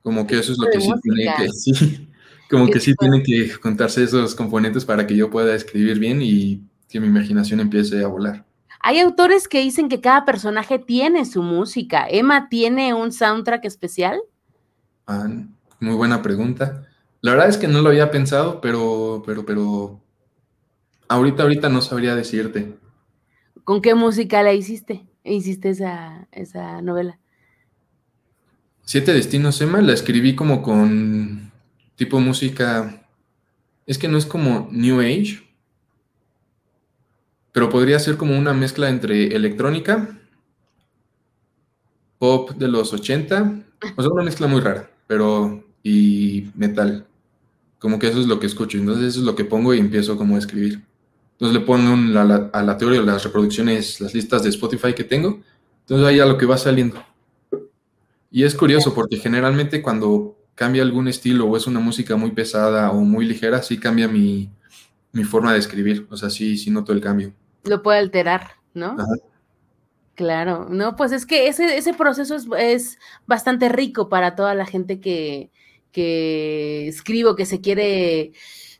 Como 0.00 0.28
que 0.28 0.38
eso 0.38 0.52
es 0.52 0.58
lo 0.58 0.70
que 0.70 0.80
sí 0.80 0.92
tiene 1.02 1.34
que, 1.38 1.48
sí, 1.48 2.08
como 2.48 2.68
que 2.68 2.78
sí 2.78 2.94
tiene 2.94 3.24
que 3.24 3.48
juntarse 3.48 4.04
esos 4.04 4.36
componentes 4.36 4.84
para 4.84 5.08
que 5.08 5.16
yo 5.16 5.28
pueda 5.28 5.56
escribir 5.56 5.98
bien 5.98 6.22
y 6.22 6.62
que 6.88 7.00
mi 7.00 7.08
imaginación 7.08 7.58
empiece 7.58 8.04
a 8.04 8.06
volar. 8.06 8.44
Hay 8.78 9.00
autores 9.00 9.48
que 9.48 9.60
dicen 9.60 9.88
que 9.88 10.00
cada 10.00 10.24
personaje 10.24 10.78
tiene 10.78 11.24
su 11.24 11.42
música. 11.42 12.06
¿Emma 12.08 12.48
tiene 12.48 12.94
un 12.94 13.10
soundtrack 13.10 13.64
especial? 13.64 14.20
Ah, 15.06 15.28
muy 15.80 15.94
buena 15.94 16.22
pregunta. 16.22 16.88
La 17.20 17.32
verdad 17.32 17.48
es 17.48 17.58
que 17.58 17.68
no 17.68 17.82
lo 17.82 17.90
había 17.90 18.10
pensado, 18.10 18.60
pero, 18.60 19.22
pero, 19.26 19.44
pero, 19.44 20.00
ahorita, 21.08 21.42
ahorita 21.42 21.68
no 21.68 21.82
sabría 21.82 22.14
decirte. 22.14 22.74
¿Con 23.64 23.80
qué 23.80 23.94
música 23.94 24.42
la 24.42 24.52
hiciste? 24.52 25.06
¿Hiciste 25.24 25.70
esa, 25.70 26.28
esa 26.32 26.82
novela? 26.82 27.18
Siete 28.82 29.14
Destinos, 29.14 29.60
Emma, 29.60 29.80
la 29.80 29.94
escribí 29.94 30.34
como 30.34 30.62
con 30.62 31.50
tipo 31.96 32.20
música, 32.20 33.08
es 33.86 33.96
que 33.96 34.08
no 34.08 34.18
es 34.18 34.26
como 34.26 34.68
New 34.70 35.00
Age, 35.00 35.42
pero 37.52 37.70
podría 37.70 37.98
ser 37.98 38.18
como 38.18 38.36
una 38.36 38.52
mezcla 38.52 38.90
entre 38.90 39.34
electrónica, 39.34 40.18
pop 42.18 42.50
de 42.50 42.68
los 42.68 42.92
80, 42.92 43.64
o 43.96 44.02
sea, 44.02 44.10
una 44.10 44.24
mezcla 44.24 44.46
muy 44.46 44.60
rara 44.60 44.93
pero 45.06 45.64
y 45.82 46.50
metal. 46.54 47.06
Como 47.78 47.98
que 47.98 48.08
eso 48.08 48.20
es 48.20 48.26
lo 48.26 48.40
que 48.40 48.46
escucho. 48.46 48.78
Entonces 48.78 49.04
eso 49.08 49.20
es 49.20 49.26
lo 49.26 49.36
que 49.36 49.44
pongo 49.44 49.74
y 49.74 49.78
empiezo 49.78 50.16
como 50.16 50.36
a 50.36 50.38
escribir. 50.38 50.82
Entonces 51.32 51.58
le 51.58 51.66
pongo 51.66 51.96
la, 51.96 52.50
a 52.52 52.62
la 52.62 52.78
teoría 52.78 53.02
las 53.02 53.24
reproducciones, 53.24 54.00
las 54.00 54.14
listas 54.14 54.42
de 54.42 54.48
Spotify 54.48 54.94
que 54.94 55.04
tengo. 55.04 55.40
Entonces 55.80 56.06
ahí 56.06 56.20
a 56.20 56.26
lo 56.26 56.38
que 56.38 56.46
va 56.46 56.56
saliendo. 56.56 57.02
Y 58.30 58.44
es 58.44 58.54
curioso 58.54 58.94
porque 58.94 59.18
generalmente 59.18 59.82
cuando 59.82 60.36
cambia 60.54 60.82
algún 60.82 61.08
estilo 61.08 61.46
o 61.46 61.56
es 61.56 61.66
una 61.66 61.80
música 61.80 62.16
muy 62.16 62.30
pesada 62.30 62.90
o 62.90 63.00
muy 63.00 63.26
ligera, 63.26 63.62
sí 63.62 63.78
cambia 63.78 64.08
mi, 64.08 64.50
mi 65.12 65.24
forma 65.24 65.52
de 65.52 65.58
escribir. 65.58 66.06
O 66.10 66.16
sea, 66.16 66.30
sí, 66.30 66.56
sí 66.56 66.70
noto 66.70 66.92
el 66.92 67.00
cambio. 67.00 67.32
Lo 67.64 67.82
puede 67.82 67.98
alterar, 67.98 68.52
¿no? 68.72 68.96
Ajá. 68.98 69.33
Claro, 70.14 70.68
no, 70.70 70.94
pues 70.94 71.10
es 71.10 71.26
que 71.26 71.48
ese, 71.48 71.76
ese 71.76 71.92
proceso 71.92 72.36
es, 72.56 72.98
bastante 73.26 73.68
rico 73.68 74.08
para 74.08 74.36
toda 74.36 74.54
la 74.54 74.64
gente 74.64 75.00
que, 75.00 75.50
que 75.90 76.86
escribo, 76.86 77.34
que 77.34 77.46
se 77.46 77.60
quiere 77.60 78.32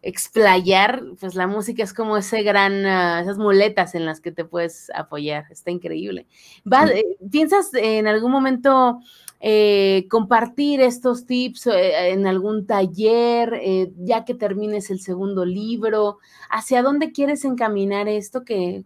explayar, 0.04 1.02
pues 1.18 1.34
la 1.34 1.46
música 1.46 1.82
es 1.82 1.94
como 1.94 2.16
ese 2.16 2.42
gran, 2.42 2.84
ah, 2.86 3.20
esas 3.20 3.38
muletas 3.38 3.94
en 3.94 4.04
las 4.04 4.20
que 4.20 4.32
te 4.32 4.44
puedes 4.44 4.90
apoyar, 4.94 5.46
está 5.50 5.70
increíble. 5.70 6.26
Eh, 6.64 7.16
¿Piensas 7.30 7.70
en 7.74 8.06
algún 8.06 8.30
momento 8.30 9.00
eh, 9.46 10.06
compartir 10.08 10.80
estos 10.80 11.26
tips 11.26 11.66
eh, 11.66 12.12
en 12.12 12.26
algún 12.26 12.66
taller, 12.66 13.52
eh, 13.62 13.92
ya 13.98 14.24
que 14.24 14.34
termines 14.34 14.90
el 14.90 15.00
segundo 15.00 15.44
libro? 15.44 16.18
¿Hacia 16.48 16.82
dónde 16.82 17.12
quieres 17.12 17.44
encaminar 17.44 18.08
esto 18.08 18.42
que, 18.44 18.84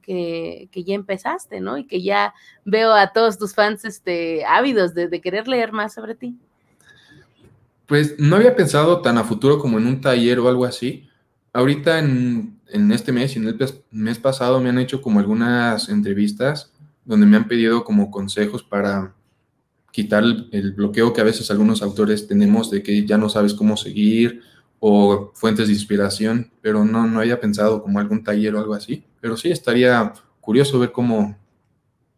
ya 0.72 0.94
empezaste, 0.94 1.60
¿no? 1.60 1.78
Y 1.78 1.86
que 1.86 2.02
ya 2.02 2.34
veo 2.64 2.92
a 2.92 3.12
todos 3.12 3.38
tus 3.38 3.54
fans 3.54 3.84
este, 3.84 4.44
ávidos 4.46 4.94
de, 4.94 5.20
querer 5.20 5.46
leer 5.46 5.70
más 5.72 5.94
sobre 5.94 6.16
ti. 6.16 6.36
Pues 7.88 8.14
no 8.20 8.36
había 8.36 8.54
pensado 8.54 9.00
tan 9.00 9.18
a 9.18 9.24
futuro 9.24 9.58
como 9.58 9.78
en 9.78 9.86
un 9.86 10.00
taller 10.00 10.38
o 10.38 10.48
algo 10.48 10.64
así. 10.64 11.08
Ahorita 11.52 11.98
en, 11.98 12.60
en 12.68 12.92
este 12.92 13.10
mes 13.10 13.34
y 13.34 13.38
en 13.38 13.48
el 13.48 13.58
mes 13.90 14.18
pasado 14.18 14.60
me 14.60 14.68
han 14.68 14.78
hecho 14.78 15.02
como 15.02 15.18
algunas 15.18 15.88
entrevistas 15.88 16.72
donde 17.04 17.26
me 17.26 17.38
han 17.38 17.48
pedido 17.48 17.84
como 17.84 18.10
consejos 18.10 18.62
para 18.62 19.14
quitar 19.90 20.22
el, 20.22 20.72
bloqueo 20.72 21.12
que 21.12 21.22
a 21.22 21.24
veces 21.24 21.50
algunos 21.50 21.82
autores 21.82 22.28
tenemos 22.28 22.70
de 22.70 22.82
que 22.82 23.06
ya 23.06 23.16
no 23.16 23.28
sabes 23.28 23.54
cómo 23.54 23.76
seguir 23.76 24.42
o 24.78 25.32
fuentes 25.34 25.66
de 25.66 25.72
inspiración, 25.72 26.52
pero 26.60 26.84
no, 26.84 27.06
no 27.06 27.20
había 27.20 27.40
pensado 27.40 27.82
como 27.82 27.98
algún 27.98 28.22
taller 28.22 28.54
o 28.54 28.58
algo 28.58 28.74
así. 28.74 29.04
Pero 29.20 29.36
sí 29.36 29.50
estaría 29.50 30.12
curioso 30.40 30.78
ver 30.78 30.92
cómo, 30.92 31.36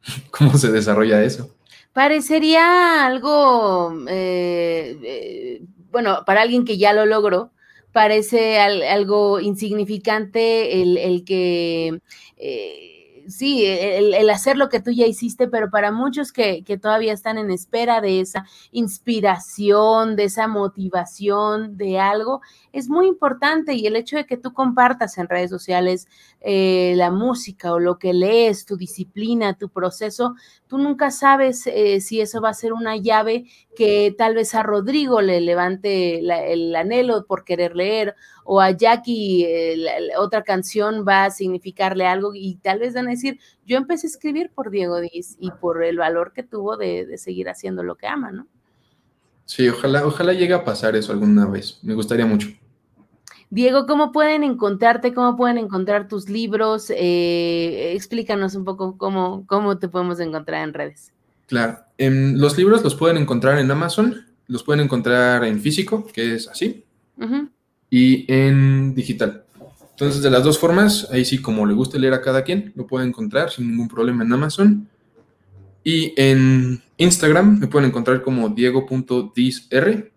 cómo 0.30 0.58
se 0.58 0.72
desarrolla 0.72 1.22
eso. 1.22 1.54
Parecería 1.92 3.04
algo, 3.04 3.92
eh, 4.08 4.96
eh, 5.02 5.62
bueno, 5.90 6.22
para 6.24 6.42
alguien 6.42 6.64
que 6.64 6.78
ya 6.78 6.92
lo 6.92 7.04
logró, 7.04 7.50
parece 7.92 8.60
algo 8.60 9.40
insignificante 9.40 10.82
el, 10.82 10.96
el 10.96 11.24
que... 11.24 12.00
Eh, 12.36 13.00
sí, 13.30 13.64
el, 13.64 14.28
hacer 14.30 14.56
lo 14.56 14.68
que 14.68 14.80
tú 14.80 14.90
ya 14.90 15.06
hiciste, 15.06 15.48
pero 15.48 15.70
para 15.70 15.92
muchos 15.92 16.32
que, 16.32 16.64
que, 16.64 16.78
todavía 16.78 17.12
están 17.12 17.38
en 17.38 17.50
espera 17.50 18.00
de 18.00 18.20
esa 18.20 18.44
inspiración, 18.72 20.16
de 20.16 20.24
esa 20.24 20.48
motivación, 20.48 21.76
de 21.76 21.98
algo, 21.98 22.40
es 22.72 22.88
muy 22.88 23.06
importante. 23.06 23.74
Y 23.74 23.86
el 23.86 23.96
hecho 23.96 24.16
de 24.16 24.26
que 24.26 24.36
tú 24.36 24.52
compartas 24.52 25.18
en 25.18 25.28
redes 25.28 25.50
sociales 25.50 26.08
eh, 26.40 26.94
la 26.96 27.10
música 27.10 27.72
o 27.72 27.78
lo 27.78 27.98
que 27.98 28.12
lees, 28.12 28.64
tu 28.64 28.76
disciplina, 28.76 29.54
tu 29.54 29.68
proceso, 29.68 30.34
tú 30.70 30.78
nunca 30.78 31.10
sabes 31.10 31.66
eh, 31.66 32.00
si 32.00 32.20
eso 32.20 32.40
va 32.40 32.50
a 32.50 32.54
ser 32.54 32.72
una 32.72 32.96
llave 32.96 33.46
que 33.74 34.14
tal 34.16 34.36
vez 34.36 34.54
a 34.54 34.62
Rodrigo 34.62 35.20
le 35.20 35.40
levante 35.40 36.20
el 36.20 36.76
anhelo 36.76 37.26
por 37.26 37.44
querer 37.44 37.74
leer 37.74 38.14
o 38.44 38.60
a 38.60 38.70
Jackie 38.70 39.48
otra 40.16 40.44
canción 40.44 41.04
va 41.06 41.24
a 41.24 41.30
significarle 41.30 42.06
algo 42.06 42.30
y 42.36 42.54
tal 42.62 42.78
vez 42.78 42.94
van 42.94 43.08
a 43.08 43.10
decir, 43.10 43.40
yo 43.66 43.78
empecé 43.78 44.06
a 44.06 44.10
escribir 44.10 44.52
por 44.54 44.70
Diego 44.70 45.00
Díaz 45.00 45.36
y 45.40 45.50
por 45.50 45.82
el 45.82 45.98
valor 45.98 46.32
que 46.32 46.44
tuvo 46.44 46.76
de, 46.76 47.04
de 47.04 47.18
seguir 47.18 47.48
haciendo 47.48 47.82
lo 47.82 47.96
que 47.96 48.06
ama, 48.06 48.30
¿no? 48.30 48.46
Sí, 49.46 49.68
ojalá, 49.68 50.06
ojalá 50.06 50.32
llegue 50.32 50.54
a 50.54 50.64
pasar 50.64 50.94
eso 50.94 51.10
alguna 51.10 51.46
vez. 51.46 51.80
Me 51.82 51.94
gustaría 51.94 52.26
mucho. 52.26 52.48
Diego, 53.50 53.86
¿cómo 53.86 54.12
pueden 54.12 54.44
encontrarte? 54.44 55.12
¿Cómo 55.12 55.36
pueden 55.36 55.58
encontrar 55.58 56.06
tus 56.06 56.28
libros? 56.28 56.88
Eh, 56.90 57.92
explícanos 57.94 58.54
un 58.54 58.64
poco 58.64 58.96
cómo, 58.96 59.44
cómo 59.48 59.76
te 59.78 59.88
podemos 59.88 60.20
encontrar 60.20 60.62
en 60.62 60.72
redes. 60.72 61.12
Claro, 61.48 61.80
los 61.98 62.56
libros 62.56 62.84
los 62.84 62.94
pueden 62.94 63.16
encontrar 63.16 63.58
en 63.58 63.68
Amazon, 63.68 64.24
los 64.46 64.62
pueden 64.62 64.84
encontrar 64.84 65.44
en 65.44 65.60
físico, 65.60 66.06
que 66.06 66.36
es 66.36 66.46
así, 66.46 66.84
y 67.90 68.32
en 68.32 68.94
digital. 68.94 69.42
Entonces, 69.90 70.22
de 70.22 70.30
las 70.30 70.44
dos 70.44 70.56
formas, 70.56 71.08
ahí 71.10 71.24
sí, 71.24 71.42
como 71.42 71.66
le 71.66 71.74
guste 71.74 71.98
leer 71.98 72.14
a 72.14 72.22
cada 72.22 72.44
quien, 72.44 72.72
lo 72.76 72.86
pueden 72.86 73.08
encontrar 73.08 73.50
sin 73.50 73.68
ningún 73.68 73.88
problema 73.88 74.22
en 74.22 74.32
Amazon. 74.32 74.88
Y 75.82 76.14
en 76.16 76.80
Instagram 76.98 77.58
me 77.58 77.66
pueden 77.66 77.88
encontrar 77.88 78.22
como 78.22 78.48
diego.disr 78.48 80.10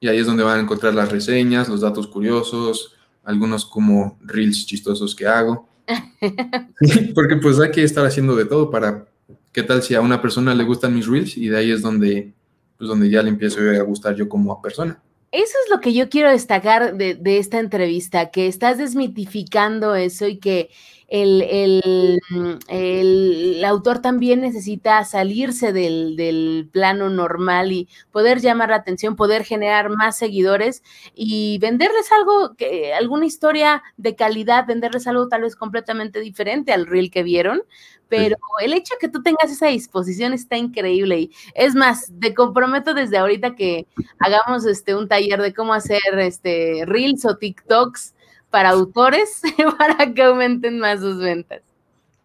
y 0.00 0.08
ahí 0.08 0.18
es 0.18 0.26
donde 0.26 0.44
van 0.44 0.58
a 0.58 0.62
encontrar 0.62 0.94
las 0.94 1.10
reseñas, 1.10 1.68
los 1.68 1.80
datos 1.80 2.06
curiosos, 2.06 2.94
algunos 3.24 3.64
como 3.64 4.18
reels 4.22 4.66
chistosos 4.66 5.14
que 5.14 5.26
hago. 5.26 5.68
Porque 7.14 7.36
pues 7.36 7.58
hay 7.60 7.70
que 7.70 7.82
estar 7.82 8.04
haciendo 8.04 8.36
de 8.36 8.44
todo 8.44 8.70
para 8.70 9.06
qué 9.52 9.62
tal 9.62 9.82
si 9.82 9.94
a 9.94 10.00
una 10.00 10.20
persona 10.20 10.54
le 10.54 10.64
gustan 10.64 10.94
mis 10.94 11.06
reels 11.06 11.36
y 11.36 11.48
de 11.48 11.56
ahí 11.56 11.70
es 11.70 11.82
donde 11.82 12.32
pues 12.76 12.88
donde 12.88 13.10
ya 13.10 13.22
le 13.22 13.30
empiezo 13.30 13.60
a 13.60 13.82
gustar 13.82 14.14
yo 14.14 14.28
como 14.28 14.62
persona. 14.62 15.02
Eso 15.32 15.54
es 15.64 15.70
lo 15.70 15.80
que 15.80 15.92
yo 15.92 16.08
quiero 16.08 16.30
destacar 16.30 16.96
de, 16.96 17.14
de 17.14 17.38
esta 17.38 17.58
entrevista, 17.58 18.30
que 18.30 18.46
estás 18.46 18.78
desmitificando 18.78 19.94
eso 19.94 20.26
y 20.26 20.38
que 20.38 20.70
el, 21.08 22.20
el, 22.68 23.64
autor 23.64 24.00
también 24.00 24.42
necesita 24.42 25.02
salirse 25.04 25.72
del, 25.72 26.16
del, 26.16 26.68
plano 26.70 27.08
normal 27.08 27.72
y 27.72 27.88
poder 28.12 28.40
llamar 28.40 28.70
la 28.70 28.76
atención, 28.76 29.16
poder 29.16 29.44
generar 29.44 29.88
más 29.88 30.18
seguidores 30.18 30.82
y 31.14 31.58
venderles 31.58 32.12
algo, 32.12 32.54
que, 32.56 32.92
alguna 32.92 33.24
historia 33.24 33.82
de 33.96 34.16
calidad, 34.16 34.66
venderles 34.66 35.06
algo 35.06 35.28
tal 35.28 35.42
vez 35.42 35.56
completamente 35.56 36.20
diferente 36.20 36.72
al 36.72 36.86
reel 36.86 37.10
que 37.10 37.22
vieron. 37.22 37.62
Pero 38.08 38.36
el 38.62 38.72
hecho 38.72 38.94
de 38.94 38.98
que 39.00 39.08
tú 39.08 39.22
tengas 39.22 39.50
esa 39.50 39.66
disposición 39.66 40.32
está 40.32 40.56
increíble. 40.56 41.20
Y 41.20 41.30
es 41.54 41.74
más, 41.74 42.10
te 42.20 42.34
comprometo 42.34 42.94
desde 42.94 43.18
ahorita 43.18 43.54
que 43.54 43.86
hagamos 44.18 44.64
este 44.64 44.94
un 44.94 45.08
taller 45.08 45.42
de 45.42 45.52
cómo 45.52 45.74
hacer 45.74 46.00
este 46.18 46.84
reels 46.86 47.26
o 47.26 47.36
TikToks 47.36 48.14
para 48.50 48.70
autores 48.70 49.42
para 49.78 50.12
que 50.12 50.22
aumenten 50.22 50.78
más 50.78 51.00
sus 51.00 51.18
ventas. 51.18 51.62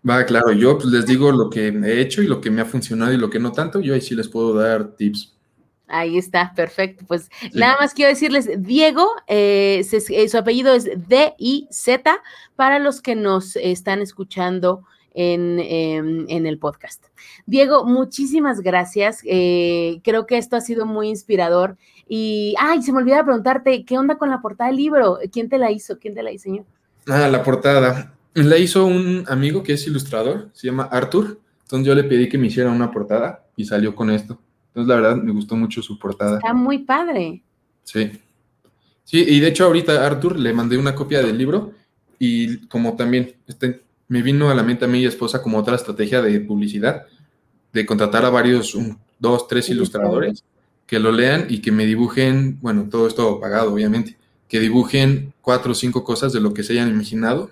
Va, 0.08 0.26
claro, 0.26 0.52
yo 0.52 0.78
pues, 0.78 0.92
les 0.92 1.06
digo 1.06 1.32
lo 1.32 1.50
que 1.50 1.68
he 1.68 2.02
hecho 2.02 2.22
y 2.22 2.28
lo 2.28 2.42
que 2.42 2.52
me 2.52 2.62
ha 2.62 2.66
funcionado 2.66 3.14
y 3.14 3.18
lo 3.18 3.30
que 3.30 3.40
no 3.40 3.52
tanto, 3.52 3.80
yo 3.80 3.94
ahí 3.94 4.02
sí 4.02 4.16
les 4.16 4.28
puedo 4.28 4.54
dar 4.54 4.96
tips. 4.96 5.34
Ahí 5.88 6.18
está, 6.18 6.54
perfecto. 6.56 7.06
Pues 7.08 7.30
nada 7.54 7.78
más 7.80 7.94
quiero 7.94 8.10
decirles, 8.10 8.50
Diego, 8.58 9.08
eh, 9.28 9.86
eh, 9.92 10.30
su 10.30 10.38
apellido 10.38 10.74
es 10.74 10.86
D-I-Z, 10.86 12.22
para 12.56 12.80
los 12.80 13.02
que 13.02 13.16
nos 13.16 13.56
están 13.56 14.02
escuchando 14.02 14.84
en, 15.14 15.60
em, 15.60 16.26
en, 16.28 16.46
el 16.46 16.58
podcast. 16.58 17.06
Diego, 17.46 17.86
muchísimas 17.86 18.62
gracias. 18.62 19.22
Eh, 19.26 20.00
creo 20.04 20.26
que 20.26 20.38
esto 20.38 20.56
ha 20.56 20.62
sido 20.62 20.86
muy 20.86 21.10
inspirador. 21.10 21.78
Y, 22.08 22.56
ay, 22.60 22.82
se 22.82 22.92
me 22.92 23.00
olvidaba 23.00 23.26
preguntarte, 23.26 23.86
¿qué 23.86 23.98
onda 23.98 24.18
con 24.18 24.30
la 24.30 24.42
portada 24.42 24.70
del 24.70 24.78
libro? 24.78 25.20
¿Quién 25.32 25.50
te 25.50 25.58
la 25.58 25.72
hizo? 25.72 26.00
¿Quién 26.00 26.14
te 26.14 26.24
la 26.24 26.32
diseñó? 26.32 26.66
Ah, 27.08 27.28
la 27.28 27.44
portada. 27.44 28.14
La 28.34 28.58
hizo 28.58 28.86
un 28.86 29.26
amigo 29.28 29.62
que 29.64 29.74
es 29.74 29.86
ilustrador, 29.88 30.50
se 30.54 30.68
llama 30.68 30.84
Arthur. 30.92 31.40
Entonces 31.64 31.88
yo 31.88 31.96
le 31.96 32.04
pedí 32.04 32.30
que 32.30 32.38
me 32.38 32.48
hiciera 32.48 32.72
una 32.72 32.92
portada 32.92 33.46
y 33.56 33.66
salió 33.66 33.96
con 33.96 34.10
esto. 34.10 34.40
Entonces 34.70 34.90
la 34.90 34.96
verdad 34.96 35.16
me 35.18 35.32
gustó 35.32 35.56
mucho 35.56 35.82
su 35.82 36.00
portada. 36.00 36.38
Está 36.38 36.54
muy 36.54 36.80
padre. 36.80 37.44
Sí. 37.84 38.12
Sí, 39.04 39.24
y 39.28 39.40
de 39.40 39.50
hecho 39.50 39.66
ahorita 39.66 40.06
Arthur 40.06 40.40
le 40.40 40.54
mandé 40.54 40.78
una 40.78 40.96
copia 40.96 41.22
del 41.22 41.38
libro 41.38 41.74
y 42.18 42.66
como 42.68 42.96
también 42.96 43.36
este, 43.48 43.82
me 44.14 44.22
vino 44.22 44.52
a 44.52 44.54
la 44.54 44.62
mente 44.62 44.86
a 44.86 44.88
mí 44.88 45.00
y 45.00 45.08
esposa 45.08 45.42
como 45.42 45.58
otra 45.58 45.76
estrategia 45.76 46.22
de 46.22 46.40
publicidad, 46.40 47.08
de 47.74 47.84
contratar 47.84 48.24
a 48.24 48.30
varios, 48.30 48.78
dos, 49.18 49.48
tres 49.48 49.70
ilustradores 49.70 50.44
que 50.86 51.00
lo 51.00 51.12
lean 51.12 51.48
y 51.50 51.62
que 51.62 51.72
me 51.72 51.84
dibujen, 51.88 52.60
bueno, 52.62 52.88
todo 52.92 53.08
esto 53.08 53.40
pagado, 53.40 53.74
obviamente, 53.74 54.16
que 54.48 54.60
dibujen 54.60 55.34
cuatro 55.42 55.72
o 55.72 55.74
cinco 55.74 56.04
cosas 56.04 56.32
de 56.32 56.42
lo 56.42 56.54
que 56.54 56.62
se 56.62 56.74
hayan 56.74 56.90
imaginado 56.90 57.50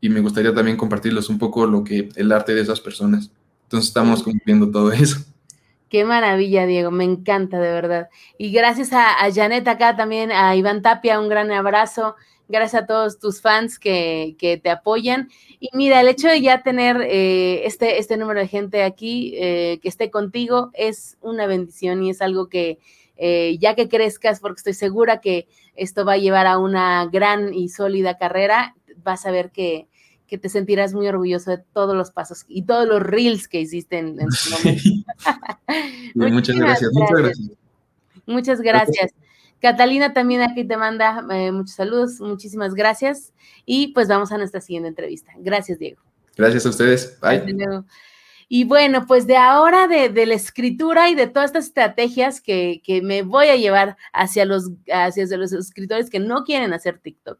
y 0.00 0.08
me 0.08 0.18
gustaría 0.18 0.52
también 0.52 0.76
compartirles 0.76 1.28
un 1.28 1.38
poco 1.38 1.66
lo 1.66 1.84
que 1.84 2.08
el 2.16 2.32
arte 2.32 2.52
de 2.52 2.62
esas 2.62 2.80
personas. 2.80 3.30
Entonces 3.62 3.86
estamos 3.86 4.24
cumpliendo 4.24 4.68
todo 4.72 4.90
eso. 4.90 5.18
Qué 5.88 6.04
maravilla, 6.04 6.66
Diego, 6.66 6.90
me 6.90 7.04
encanta 7.04 7.60
de 7.60 7.70
verdad. 7.70 8.08
Y 8.38 8.50
gracias 8.50 8.92
a, 8.92 9.24
a 9.24 9.32
Janet 9.32 9.68
acá 9.68 9.94
también, 9.94 10.32
a 10.32 10.56
Iván 10.56 10.82
Tapia, 10.82 11.20
un 11.20 11.28
gran 11.28 11.52
abrazo 11.52 12.16
gracias 12.52 12.82
a 12.82 12.86
todos 12.86 13.18
tus 13.18 13.40
fans 13.40 13.78
que, 13.78 14.36
te 14.62 14.70
apoyan. 14.70 15.28
Y 15.58 15.70
mira, 15.72 16.00
el 16.00 16.08
hecho 16.08 16.28
de 16.28 16.40
ya 16.40 16.62
tener 16.62 17.00
eh, 17.02 17.66
este, 17.66 17.98
este 17.98 18.16
número 18.16 18.40
de 18.40 18.48
gente 18.48 18.84
aquí 18.84 19.34
eh, 19.36 19.80
que 19.82 19.88
esté 19.88 20.10
contigo 20.10 20.70
es 20.74 21.16
una 21.20 21.46
bendición 21.46 22.02
y 22.02 22.10
es 22.10 22.22
algo 22.22 22.48
que 22.48 22.78
eh, 23.16 23.56
ya 23.60 23.74
que 23.74 23.88
crezcas, 23.88 24.40
porque 24.40 24.58
estoy 24.58 24.74
segura 24.74 25.20
que 25.20 25.48
esto 25.74 26.04
va 26.04 26.14
a 26.14 26.18
llevar 26.18 26.46
a 26.46 26.58
una 26.58 27.06
gran 27.06 27.54
y 27.54 27.68
sólida 27.68 28.18
carrera, 28.18 28.74
vas 29.02 29.26
a 29.26 29.30
ver 29.30 29.50
que, 29.50 29.88
te 30.40 30.48
sentirás 30.48 30.94
muy 30.94 31.06
orgulloso 31.08 31.50
de 31.50 31.58
todos 31.58 31.94
los 31.94 32.10
pasos 32.10 32.46
y 32.48 32.62
todos 32.62 32.88
los 32.88 33.02
reels 33.02 33.48
que 33.48 33.60
hiciste 33.60 33.98
en, 33.98 34.16
su 34.30 34.50
momento. 34.56 34.82
muchas 36.14 36.56
gracias, 36.56 36.90
muchas 36.94 37.18
gracias. 37.18 37.50
Muchas 38.24 38.60
gracias. 38.62 39.12
Catalina 39.62 40.12
también 40.12 40.42
aquí 40.42 40.64
te 40.64 40.76
manda 40.76 41.24
eh, 41.30 41.52
muchos 41.52 41.76
saludos, 41.76 42.20
muchísimas 42.20 42.74
gracias. 42.74 43.32
Y 43.64 43.88
pues 43.94 44.08
vamos 44.08 44.32
a 44.32 44.36
nuestra 44.36 44.60
siguiente 44.60 44.88
entrevista. 44.88 45.32
Gracias, 45.38 45.78
Diego. 45.78 46.02
Gracias 46.36 46.66
a 46.66 46.70
ustedes. 46.70 47.18
Bye. 47.20 47.84
Y 48.48 48.64
bueno, 48.64 49.06
pues 49.06 49.26
de 49.26 49.36
ahora 49.36 49.86
de, 49.86 50.26
la 50.26 50.34
escritura 50.34 51.08
y 51.08 51.14
de 51.14 51.26
todas 51.26 51.50
estas 51.50 51.66
estrategias 51.66 52.40
que, 52.40 52.82
que 52.84 53.00
me 53.00 53.22
voy 53.22 53.46
a 53.46 53.56
llevar 53.56 53.96
hacia 54.12 54.44
los, 54.44 54.72
hacia 54.92 55.24
los 55.38 55.52
escritores 55.52 56.10
que 56.10 56.18
no 56.18 56.44
quieren 56.44 56.74
hacer 56.74 56.98
TikTok. 56.98 57.38